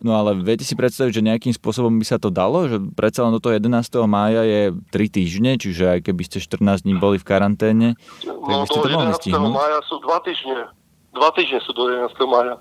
No 0.00 0.16
ale 0.16 0.32
viete 0.40 0.64
si 0.64 0.72
predstaviť, 0.72 1.12
že 1.12 1.26
nejakým 1.28 1.52
spôsobom 1.52 1.92
by 2.00 2.06
sa 2.08 2.16
to 2.16 2.32
dalo? 2.32 2.64
Že 2.64 2.96
predsa 2.96 3.20
len 3.20 3.36
do 3.36 3.40
toho 3.40 3.52
11. 3.52 3.68
mája 4.08 4.48
je 4.48 4.72
3 4.88 4.96
týždne, 5.12 5.60
čiže 5.60 5.84
aj 5.92 6.08
keby 6.08 6.24
ste 6.24 6.40
14 6.40 6.88
dní 6.88 6.96
boli 6.96 7.20
v 7.20 7.28
karanténe, 7.28 8.00
tak 8.24 8.32
by 8.32 8.64
ste 8.64 8.80
to 8.80 8.88
mohli 8.88 9.12
stihnúť. 9.12 9.52
mája 9.52 9.78
sú 9.92 10.00
2 10.00 10.24
týždne. 10.24 10.72
2 11.12 11.36
týždne 11.36 11.60
sú 11.68 11.76
do 11.76 11.84
11. 11.92 12.16
mája. 12.24 12.56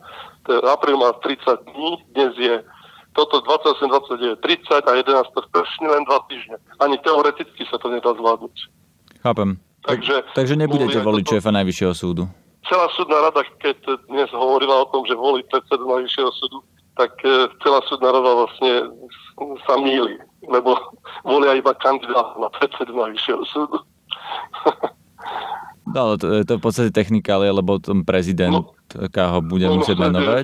Apríl 0.68 1.00
má 1.00 1.16
30 1.16 1.64
dní, 1.64 1.92
dnes 2.12 2.32
je 2.36 2.56
toto 3.14 3.42
28, 3.42 3.90
29, 3.90 4.40
30 4.42 4.86
a 4.86 4.92
11 4.96 5.54
presne 5.54 5.88
len 5.90 6.04
2 6.06 6.30
týždne. 6.30 6.58
Ani 6.80 6.96
teoreticky 7.02 7.66
sa 7.68 7.82
to 7.82 7.90
nedá 7.90 8.14
zvládnuť. 8.14 8.56
Chápem. 9.26 9.60
Takže, 9.84 10.36
Takže 10.36 10.56
nebudete 10.60 11.00
voliť 11.00 11.26
toto... 11.26 11.34
šéfa 11.40 11.52
Najvyššieho 11.56 11.94
súdu? 11.96 12.24
Celá 12.68 12.92
súdna 12.94 13.18
rada, 13.24 13.42
keď 13.64 13.80
dnes 14.12 14.30
hovorila 14.36 14.84
o 14.84 14.90
tom, 14.92 15.08
že 15.08 15.16
volí 15.16 15.42
predsedu 15.48 15.88
Najvyššieho 15.88 16.32
súdu, 16.36 16.60
tak 17.00 17.16
e, 17.24 17.48
celá 17.64 17.80
súdna 17.88 18.12
rada 18.12 18.32
vlastne 18.44 18.74
sa 19.64 19.80
míli, 19.80 20.20
lebo 20.44 20.76
volia 21.24 21.56
iba 21.56 21.72
kandidát 21.80 22.36
na 22.36 22.52
predsedu 22.52 22.92
Najvyššieho 22.92 23.44
súdu. 23.48 23.80
no, 25.94 26.00
ale 26.00 26.16
to, 26.22 26.26
to 26.46 26.52
je 26.56 26.60
v 26.60 26.64
podstate 26.64 26.92
technikálie, 26.94 27.50
lebo 27.50 27.82
ten 27.82 28.06
prezident 28.06 28.54
no, 28.54 28.74
ho 28.96 29.40
bude 29.42 29.68
no, 29.68 29.82
musieť 29.82 29.98
menovať. 29.98 30.44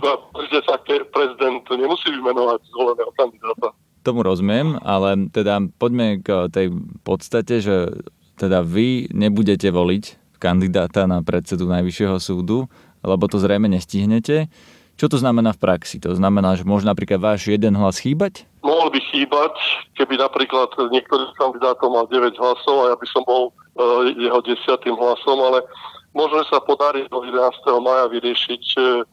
Že 0.51 0.60
sa 0.65 0.75
prezident 1.12 1.63
nemusí 1.65 2.08
vymenovať 2.12 2.60
zvoleného 2.69 3.12
kandidáta. 3.15 3.67
Tomu 4.05 4.21
rozumiem, 4.21 4.77
ale 4.86 5.29
teda 5.34 5.65
poďme 5.81 6.21
k 6.21 6.51
tej 6.53 6.67
podstate, 7.01 7.63
že 7.63 8.05
teda 8.38 8.62
vy 8.62 9.10
nebudete 9.10 9.71
voliť 9.71 10.38
kandidáta 10.38 11.08
na 11.10 11.23
predsedu 11.25 11.65
Najvyššieho 11.65 12.17
súdu, 12.21 12.69
lebo 13.01 13.25
to 13.25 13.41
zrejme 13.41 13.65
nestihnete. 13.71 14.51
Čo 14.95 15.12
to 15.12 15.17
znamená 15.19 15.51
v 15.51 15.60
praxi? 15.60 15.99
To 16.08 16.15
znamená, 16.15 16.55
že 16.55 16.63
môže 16.63 16.88
napríklad 16.88 17.19
váš 17.19 17.51
jeden 17.51 17.75
hlas 17.75 17.99
chýbať? 17.99 18.47
Mohol 18.63 18.95
by 18.95 18.99
chýbať, 19.12 19.55
keby 19.99 20.15
napríklad 20.15 20.71
niektorý 20.88 21.27
z 21.27 21.34
kandidátov 21.36 21.91
mal 21.91 22.08
9 22.08 22.31
hlasov 22.39 22.75
a 22.79 22.86
ja 22.91 22.95
by 22.95 23.08
som 23.12 23.23
bol 23.27 23.51
uh, 23.51 24.08
jeho 24.15 24.39
desiatým 24.47 24.95
hlasom, 24.95 25.38
ale 25.43 25.67
možno 26.15 26.47
sa 26.47 26.63
podarí 26.63 27.03
do 27.12 27.19
11. 27.27 27.36
maja 27.84 28.08
vyriešiť 28.08 28.63
uh, 28.79 29.03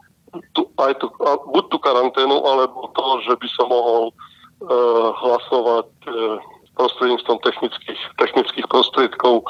tu, 0.55 0.71
aj 0.79 1.03
tu, 1.03 1.11
buď 1.51 1.65
tú 1.69 1.79
karanténu, 1.83 2.37
alebo 2.47 2.89
to, 2.95 3.05
že 3.27 3.35
by 3.37 3.49
som 3.51 3.67
mohol 3.67 4.15
uh, 4.15 5.11
hlasovať 5.19 5.91
uh, 6.07 6.39
prostredníctvom 6.79 7.43
technických, 7.43 8.01
technických 8.23 8.67
prostriedkov. 8.71 9.45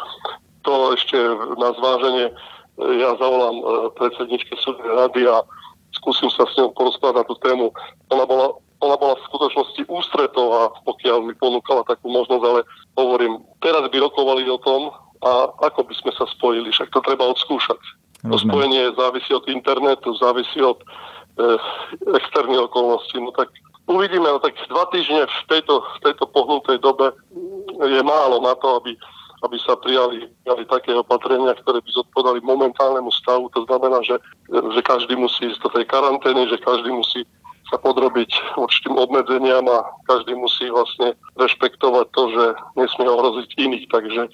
To 0.64 0.72
ešte 0.96 1.20
na 1.60 1.70
zváženie 1.76 2.32
ja 2.80 3.10
zavolám 3.20 3.56
uh, 3.60 3.66
predsedničke 4.00 4.56
súdnej 4.58 4.90
rady 4.96 5.28
a 5.28 5.44
skúsim 5.96 6.28
sa 6.32 6.48
s 6.48 6.56
ňou 6.56 6.72
porozprávať 6.72 7.22
na 7.22 7.24
tú 7.28 7.34
tému. 7.40 7.66
Ona 8.12 8.24
bola 8.26 8.48
ona 8.82 8.98
bola 8.98 9.14
v 9.14 9.26
skutočnosti 9.30 9.82
ústretová, 9.86 10.74
pokiaľ 10.82 11.30
mi 11.30 11.38
ponúkala 11.38 11.86
takú 11.86 12.10
možnosť, 12.10 12.42
ale 12.42 12.66
hovorím, 12.98 13.38
teraz 13.62 13.86
by 13.86 13.94
rokovali 13.94 14.42
o 14.50 14.58
tom, 14.58 14.90
a 15.22 15.54
ako 15.70 15.86
by 15.86 15.94
sme 15.94 16.12
sa 16.18 16.26
spojili, 16.26 16.66
však 16.74 16.90
to 16.90 16.98
treba 17.06 17.30
odskúšať. 17.30 17.78
To 18.26 18.38
spojenie 18.38 18.90
závisí 18.98 19.30
od 19.34 19.46
internetu, 19.46 20.14
závisí 20.18 20.58
od 20.62 20.78
e, 20.82 20.86
externých 22.14 22.70
okolností. 22.70 23.22
No 23.22 23.30
tak 23.34 23.54
uvidíme, 23.86 24.26
no 24.26 24.42
tak 24.42 24.58
dva 24.66 24.86
týždne 24.90 25.26
v 25.26 25.42
tejto, 25.46 25.82
v 25.82 25.98
tejto 26.10 26.26
pohnutej 26.30 26.82
dobe 26.82 27.14
je 27.82 28.02
málo 28.02 28.42
na 28.42 28.54
to, 28.58 28.82
aby 28.82 28.98
aby 29.42 29.56
sa 29.58 29.74
prijali, 29.74 30.30
prijali 30.42 30.64
také 30.70 30.94
opatrenia, 30.94 31.58
ktoré 31.58 31.82
by 31.82 31.90
zodpovedali 31.90 32.40
momentálnemu 32.46 33.10
stavu. 33.10 33.50
To 33.52 33.66
znamená, 33.66 33.98
že, 34.06 34.16
že 34.50 34.80
každý 34.86 35.18
musí 35.18 35.50
ísť 35.50 35.60
do 35.66 35.70
tej 35.74 35.84
karantény, 35.90 36.46
že 36.46 36.62
každý 36.62 36.94
musí 36.94 37.26
sa 37.72 37.80
podrobiť 37.80 38.60
určitým 38.60 39.00
obmedzeniam 39.00 39.64
a 39.72 39.88
každý 40.04 40.36
musí 40.36 40.68
vlastne 40.68 41.16
rešpektovať 41.40 42.06
to, 42.12 42.22
že 42.28 42.44
nesmie 42.76 43.08
ohroziť 43.08 43.48
iných. 43.56 43.86
Takže 43.88 44.22
e, 44.28 44.30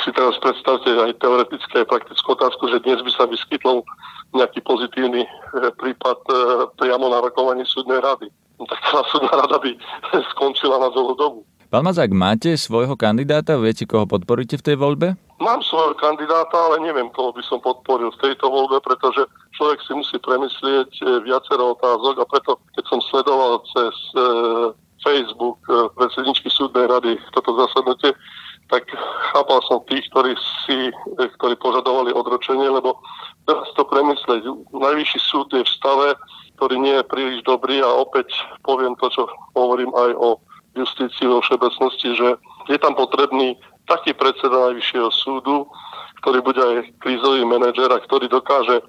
si 0.00 0.10
teraz 0.16 0.40
predstavte 0.40 0.88
aj 0.88 1.20
teoretické 1.20 1.84
aj 1.84 1.90
praktickú 1.92 2.32
otázku, 2.32 2.72
že 2.72 2.80
dnes 2.80 3.04
by 3.04 3.12
sa 3.12 3.28
vyskytol 3.28 3.84
nejaký 4.32 4.64
pozitívny 4.64 5.28
e, 5.28 5.30
prípad 5.76 6.18
e, 6.32 6.34
priamo 6.80 7.12
na 7.12 7.20
rokovaní 7.20 7.68
súdnej 7.68 8.00
rady. 8.00 8.32
No, 8.56 8.64
tak 8.64 8.80
tá 8.88 9.04
súdna 9.12 9.36
rada 9.36 9.60
by 9.60 9.76
skončila 10.32 10.80
na 10.80 10.88
celú 10.96 11.12
dobu. 11.12 11.44
Pán 11.66 11.82
Mazák, 11.82 12.14
máte 12.14 12.54
svojho 12.54 12.94
kandidáta? 12.94 13.58
Viete, 13.58 13.90
koho 13.90 14.06
podporíte 14.06 14.54
v 14.54 14.66
tej 14.70 14.76
voľbe? 14.78 15.18
Mám 15.42 15.66
svojho 15.66 15.98
kandidáta, 15.98 16.54
ale 16.54 16.78
neviem, 16.78 17.10
koho 17.10 17.34
by 17.34 17.42
som 17.42 17.58
podporil 17.58 18.14
v 18.14 18.22
tejto 18.22 18.46
voľbe, 18.46 18.78
pretože 18.86 19.26
človek 19.58 19.82
si 19.82 19.92
musí 19.98 20.14
premyslieť 20.22 20.90
e, 20.94 21.26
viacero 21.26 21.74
otázok 21.74 22.22
a 22.22 22.28
preto, 22.30 22.62
keď 22.78 22.84
som 22.86 23.02
sledoval 23.10 23.66
cez 23.74 23.94
e, 24.14 24.18
Facebook 25.02 25.58
e, 25.66 25.90
predsedničky 25.98 26.46
súdnej 26.54 26.86
rady 26.86 27.18
toto 27.34 27.58
zasadnutie, 27.58 28.14
tak 28.70 28.86
chápal 29.34 29.58
som 29.66 29.82
tých, 29.90 30.06
ktorí, 30.14 30.38
si, 30.66 30.94
ktorí 31.18 31.58
požadovali 31.58 32.14
odročenie, 32.14 32.70
lebo 32.70 33.02
teraz 33.42 33.66
to 33.74 33.82
premyslieť. 33.82 34.46
Najvyšší 34.70 35.18
súd 35.18 35.50
je 35.50 35.66
v 35.66 35.74
stave, 35.74 36.14
ktorý 36.62 36.78
nie 36.78 36.94
je 36.94 37.10
príliš 37.10 37.42
dobrý 37.42 37.82
a 37.82 37.90
opäť 37.90 38.30
poviem 38.62 38.94
to, 39.02 39.10
čo 39.10 39.26
hovorím 39.58 39.90
aj 39.90 40.14
o 40.14 40.38
justícii 41.16 41.32
vo 41.32 41.40
všeobecnosti, 41.40 42.08
že 42.14 42.28
je 42.68 42.78
tam 42.78 42.94
potrebný 42.94 43.56
taký 43.88 44.12
predseda 44.12 44.68
Najvyššieho 44.68 45.10
súdu, 45.14 45.64
ktorý 46.20 46.42
bude 46.42 46.58
aj 46.58 46.90
krízový 47.00 47.46
manažer 47.46 47.86
a 47.92 48.02
ktorý 48.02 48.26
dokáže 48.26 48.82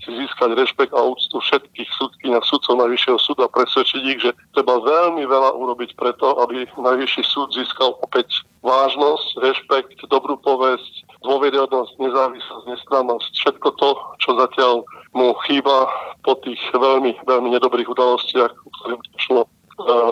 si 0.00 0.10
získať 0.16 0.56
rešpekt 0.56 0.96
a 0.96 1.00
úctu 1.04 1.38
všetkých 1.38 1.86
súdkyň 1.86 2.32
a 2.34 2.40
súdcov 2.42 2.74
Najvyššieho 2.82 3.18
súdu 3.20 3.46
a 3.46 3.52
presvedčiť 3.52 4.02
ich, 4.10 4.20
že 4.20 4.32
treba 4.56 4.80
veľmi 4.82 5.22
veľa 5.22 5.54
urobiť 5.54 5.94
preto, 5.94 6.40
aby 6.42 6.66
Najvyšší 6.66 7.22
súd 7.22 7.54
získal 7.54 7.94
opäť 8.02 8.42
vážnosť, 8.64 9.28
rešpekt, 9.38 9.98
dobrú 10.10 10.34
povesť, 10.40 11.06
dôveryhodnosť, 11.22 12.00
nezávislosť, 12.00 12.64
nestrannosť, 12.74 13.32
všetko 13.38 13.68
to, 13.78 13.90
čo 14.18 14.30
zatiaľ 14.34 14.74
mu 15.14 15.36
chýba 15.46 15.86
po 16.26 16.34
tých 16.42 16.60
veľmi, 16.74 17.14
veľmi 17.24 17.48
nedobrých 17.54 17.88
udalostiach, 17.88 18.50
ktorým 18.50 19.00
šlo 19.20 19.46
uh, 19.46 19.59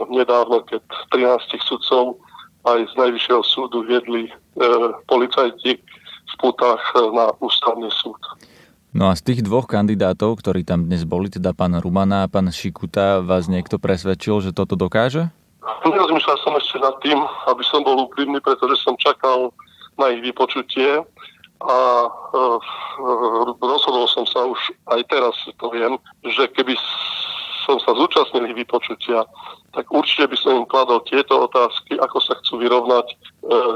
nedávno, 0.09 0.65
keď 0.65 0.83
13 1.13 1.61
sudcov 1.63 2.21
aj 2.67 2.85
z 2.91 2.93
Najvyššieho 2.99 3.43
súdu 3.47 3.87
viedli 3.87 4.29
uh, 4.29 4.93
policajti 5.07 5.79
v 6.29 6.35
putách 6.43 6.83
uh, 6.99 7.09
na 7.15 7.27
ústavný 7.41 7.89
súd. 7.95 8.19
No 8.97 9.13
a 9.13 9.17
z 9.17 9.23
tých 9.33 9.41
dvoch 9.45 9.69
kandidátov, 9.69 10.41
ktorí 10.41 10.65
tam 10.65 10.89
dnes 10.89 11.05
boli, 11.05 11.29
teda 11.29 11.53
pán 11.53 11.77
Rumana 11.77 12.25
a 12.25 12.31
pán 12.31 12.49
Šikuta, 12.49 13.21
vás 13.21 13.47
niekto 13.47 13.77
presvedčil, 13.77 14.41
že 14.41 14.51
toto 14.57 14.75
dokáže? 14.81 15.29
Nerozmýšľal 15.85 16.39
som 16.41 16.57
ešte 16.57 16.81
nad 16.81 16.97
tým, 17.05 17.21
aby 17.53 17.63
som 17.69 17.85
bol 17.85 18.09
úprimný, 18.09 18.41
pretože 18.41 18.81
som 18.81 18.97
čakal 18.97 19.53
na 20.01 20.09
ich 20.09 20.25
vypočutie 20.25 21.05
a 21.59 21.79
e, 22.07 22.41
rozhodol 23.59 24.07
som 24.09 24.25
sa 24.25 24.47
už 24.47 24.59
aj 24.95 25.01
teraz, 25.11 25.35
to 25.59 25.67
viem, 25.75 25.99
že 26.25 26.47
keby 26.55 26.79
som 27.69 27.77
sa 27.85 27.93
zúčastnil 27.93 28.49
ich 28.49 28.65
vypočutia, 28.65 29.29
tak 29.77 29.93
určite 29.93 30.33
by 30.33 30.37
som 30.41 30.65
im 30.65 30.65
kladol 30.65 31.05
tieto 31.05 31.45
otázky, 31.45 32.01
ako 32.01 32.17
sa 32.25 32.41
chcú 32.41 32.65
vyrovnať 32.65 33.13
e, 33.13 33.15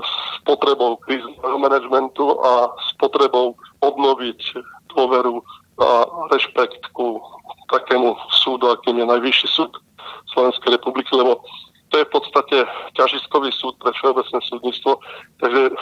s 0.00 0.14
potrebou 0.48 0.96
krízneho 1.04 1.60
manažmentu 1.60 2.40
a 2.40 2.72
s 2.72 2.96
potrebou 2.96 3.52
obnoviť 3.84 4.56
dôveru 4.96 5.44
a 5.76 6.08
rešpekt 6.32 6.88
ku 6.96 7.20
takému 7.68 8.16
súdu, 8.32 8.72
akým 8.72 8.96
je 8.96 9.06
najvyšší 9.12 9.48
súd 9.52 9.76
Slovenskej 10.32 10.80
republiky, 10.80 11.12
lebo 11.12 11.44
to 11.92 12.00
je 12.00 12.08
v 12.08 12.12
podstate 12.16 12.56
ťažiskový 12.96 13.52
súd 13.52 13.76
pre 13.76 13.92
všeobecné 13.92 14.38
súdnictvo. 14.48 14.96
Takže 15.44 15.76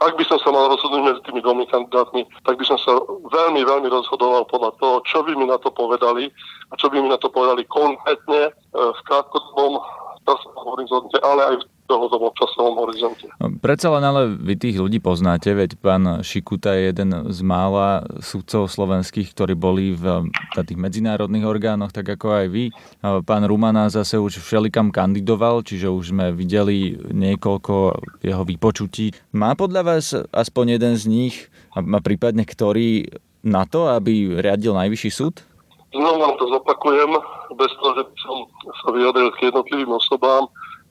ak 0.00 0.16
by 0.16 0.24
som 0.24 0.40
sa 0.40 0.48
mal 0.48 0.72
rozhodnúť 0.72 1.02
medzi 1.04 1.20
tými 1.28 1.44
dvomi 1.44 1.68
kandidátmi, 1.68 2.24
tak 2.48 2.56
by 2.56 2.64
som 2.64 2.80
sa 2.80 2.96
veľmi, 3.28 3.60
veľmi 3.60 3.88
rozhodoval 3.92 4.48
podľa 4.48 4.72
toho, 4.80 4.96
čo 5.04 5.20
by 5.20 5.36
mi 5.36 5.44
na 5.44 5.60
to 5.60 5.68
povedali 5.68 6.32
a 6.72 6.74
čo 6.80 6.88
by 6.88 7.04
mi 7.04 7.12
na 7.12 7.20
to 7.20 7.28
povedali 7.28 7.68
konkrétne 7.68 8.48
e, 8.48 8.52
v 8.72 9.00
krátkodobom 9.04 9.76
časovom 10.24 10.66
horizonte, 10.76 11.16
ale 11.20 11.40
aj 11.52 11.54
v 11.60 11.64
dlhodobom 11.90 12.30
časovom 12.38 12.86
horizonte. 12.86 13.26
No, 13.42 13.50
predsa 13.58 13.90
len 13.90 14.06
ale 14.06 14.30
vy 14.30 14.54
tých 14.54 14.78
ľudí 14.78 15.02
poznáte, 15.02 15.50
veď 15.50 15.74
pán 15.82 16.22
Šikuta 16.22 16.78
je 16.78 16.94
jeden 16.94 17.10
z 17.26 17.38
mála 17.42 18.06
sudcov 18.22 18.70
slovenských, 18.70 19.34
ktorí 19.34 19.58
boli 19.58 19.90
v, 19.90 20.30
v 20.30 20.56
tých 20.62 20.78
medzinárodných 20.78 21.42
orgánoch, 21.42 21.90
tak 21.90 22.06
ako 22.06 22.26
aj 22.30 22.46
vy. 22.46 22.64
Pán 23.02 23.42
Rumana 23.42 23.90
zase 23.90 24.22
už 24.22 24.38
všelikam 24.38 24.94
kandidoval, 24.94 25.66
čiže 25.66 25.90
už 25.90 26.14
sme 26.14 26.30
videli 26.30 26.94
niekoľko 27.10 27.74
jeho 28.22 28.46
vypočutí. 28.46 29.10
Má 29.34 29.58
podľa 29.58 29.82
vás 29.82 30.14
aspoň 30.30 30.78
jeden 30.78 30.94
z 30.94 31.04
nich, 31.10 31.34
a 31.74 31.82
prípadne 31.98 32.46
ktorý, 32.46 33.10
na 33.40 33.64
to, 33.64 33.88
aby 33.88 34.38
riadil 34.38 34.76
najvyšší 34.76 35.10
súd? 35.10 35.42
Znovu 35.90 36.22
vám 36.22 36.38
to 36.38 36.46
zopakujem, 36.54 37.10
bez 37.58 37.72
toho, 37.82 37.90
že 37.98 38.02
by 38.06 38.14
som 38.22 38.36
sa 38.78 38.88
vyjadril 38.94 39.28
k 39.34 39.50
jednotlivým 39.50 39.90
osobám. 39.90 40.46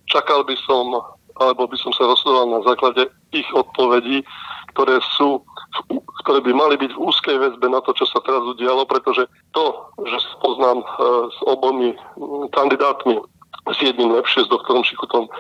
Čakal 0.10 0.44
by 0.44 0.58
som, 0.66 0.98
alebo 1.38 1.70
by 1.70 1.78
som 1.78 1.94
sa 1.94 2.10
rozhodoval 2.10 2.60
na 2.60 2.62
základe 2.66 3.08
ich 3.32 3.48
odpovedí, 3.54 4.26
ktoré 4.74 5.02
sú, 5.18 5.42
ktoré 6.26 6.40
by 6.46 6.52
mali 6.54 6.76
byť 6.78 6.92
v 6.94 7.02
úzkej 7.02 7.38
väzbe 7.38 7.68
na 7.70 7.82
to, 7.82 7.94
čo 7.94 8.06
sa 8.10 8.22
teraz 8.26 8.42
udialo, 8.46 8.86
pretože 8.86 9.26
to, 9.54 9.66
že 10.06 10.18
sa 10.18 10.34
poznám 10.42 10.82
e, 10.82 10.88
s 11.30 11.40
obomi 11.46 11.90
kandidátmi, 12.54 13.22
s 13.70 13.78
jedným 13.82 14.14
lepšie, 14.18 14.46
s 14.46 14.50
doktorom 14.50 14.82
Šikutom, 14.86 15.26
e, 15.28 15.32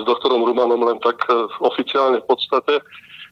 s 0.00 0.04
doktorom 0.06 0.46
Rumanom 0.46 0.82
len 0.82 0.98
tak 1.02 1.20
e, 1.30 1.46
oficiálne 1.62 2.22
v 2.22 2.28
podstate, 2.32 2.82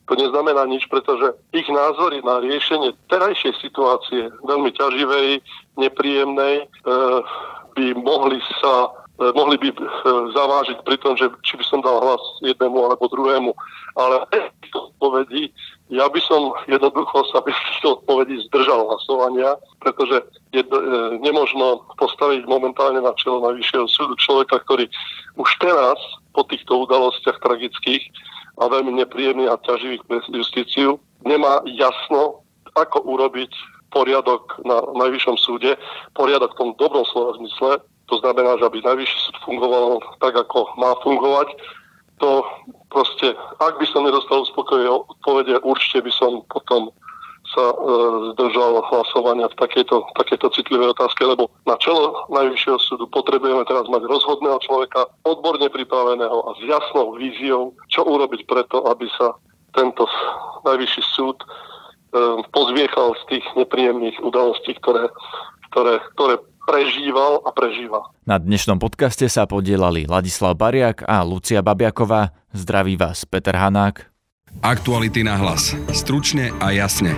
to 0.04 0.12
neznamená 0.20 0.68
nič, 0.68 0.84
pretože 0.92 1.32
ich 1.56 1.64
názory 1.64 2.20
na 2.20 2.44
riešenie 2.44 2.92
terajšej 3.08 3.56
situácie, 3.64 4.28
veľmi 4.44 4.68
ťaživej, 4.76 5.40
nepríjemnej, 5.80 6.68
by 7.72 7.86
mohli 7.96 8.36
sa 8.60 8.92
mohli 9.18 9.56
by 9.62 9.68
e, 9.70 9.76
zavážiť 10.34 10.78
pri 10.82 10.96
tom, 10.98 11.14
že 11.14 11.30
či 11.46 11.54
by 11.54 11.64
som 11.66 11.80
dal 11.80 12.02
hlas 12.02 12.22
jednému 12.42 12.74
alebo 12.74 13.06
druhému. 13.06 13.54
Ale 13.94 14.26
týchto 14.58 14.90
odpovedí, 14.90 15.54
ja 15.94 16.10
by 16.10 16.18
som 16.18 16.50
jednoducho 16.66 17.22
sa 17.30 17.38
bez 17.46 17.54
týchto 17.70 18.02
odpovedí 18.02 18.42
zdržal 18.50 18.90
hlasovania, 18.90 19.54
pretože 19.78 20.18
je 20.50 20.66
nemožno 21.22 21.86
postaviť 21.94 22.42
momentálne 22.50 22.98
na 22.98 23.14
čelo 23.14 23.38
Najvyššieho 23.46 23.86
súdu 23.86 24.18
človeka, 24.18 24.58
ktorý 24.66 24.90
už 25.38 25.50
teraz 25.62 25.98
po 26.34 26.42
týchto 26.50 26.82
udalostiach 26.82 27.38
tragických 27.38 28.02
a 28.58 28.66
veľmi 28.66 28.98
nepríjemný 28.98 29.46
a 29.46 29.58
ťaživý 29.62 30.02
pre 30.10 30.18
justíciu. 30.34 30.98
Nemá 31.22 31.62
jasno, 31.70 32.42
ako 32.74 33.06
urobiť 33.06 33.54
poriadok 33.94 34.58
na 34.66 34.82
Najvyššom 34.98 35.38
súde, 35.38 35.78
poriadok 36.18 36.50
v 36.54 36.58
tom 36.58 36.70
dobrom 36.74 37.06
slova 37.06 37.38
zmysle, 37.38 37.78
to 38.06 38.20
znamená, 38.20 38.56
že 38.60 38.66
aby 38.68 38.84
Najvyšší 38.84 39.18
súd 39.30 39.36
fungoval 39.44 40.00
tak, 40.20 40.36
ako 40.36 40.68
má 40.76 40.92
fungovať. 41.00 41.48
To 42.22 42.46
proste, 42.92 43.34
ak 43.58 43.80
by 43.80 43.86
som 43.90 44.06
nedostal 44.06 44.46
uspokojivé 44.46 44.86
odpovede, 44.86 45.58
určite 45.66 46.04
by 46.04 46.12
som 46.14 46.46
potom 46.46 46.94
sa 47.52 47.70
e, 47.70 47.76
zdržal 48.32 48.80
hlasovania 48.88 49.46
v 49.52 49.58
takejto, 49.60 50.08
takejto 50.16 50.48
citlivej 50.56 50.96
otázke, 50.96 51.22
lebo 51.28 51.52
na 51.68 51.76
čelo 51.76 52.24
Najvyššieho 52.32 52.78
súdu 52.80 53.04
potrebujeme 53.12 53.62
teraz 53.68 53.84
mať 53.92 54.08
rozhodného 54.08 54.58
človeka, 54.64 55.12
odborne 55.28 55.68
pripraveného 55.68 56.38
a 56.48 56.50
s 56.56 56.60
jasnou 56.64 57.14
víziou, 57.20 57.76
čo 57.92 58.02
urobiť 58.08 58.48
preto, 58.48 58.88
aby 58.88 59.06
sa 59.20 59.36
tento 59.76 60.08
Najvyšší 60.64 61.02
súd 61.04 61.36
e, 61.44 61.46
pozviechal 62.48 63.12
z 63.20 63.36
tých 63.36 63.46
nepríjemných 63.60 64.16
udalostí, 64.24 64.72
ktoré, 64.80 65.12
ktoré, 65.68 66.00
ktoré 66.16 66.34
prežíval 66.64 67.44
a 67.44 67.52
prežíva. 67.52 68.10
Na 68.24 68.40
dnešnom 68.40 68.80
podcaste 68.80 69.28
sa 69.28 69.44
podielali 69.44 70.08
Ladislav 70.08 70.56
Bariak 70.56 71.04
a 71.04 71.20
Lucia 71.22 71.60
Babiaková. 71.60 72.32
Zdraví 72.56 72.96
vás 72.96 73.28
Peter 73.28 73.54
Hanák. 73.54 74.08
Aktuality 74.64 75.26
na 75.26 75.36
hlas. 75.36 75.76
Stručne 75.92 76.54
a 76.62 76.70
jasne. 76.72 77.14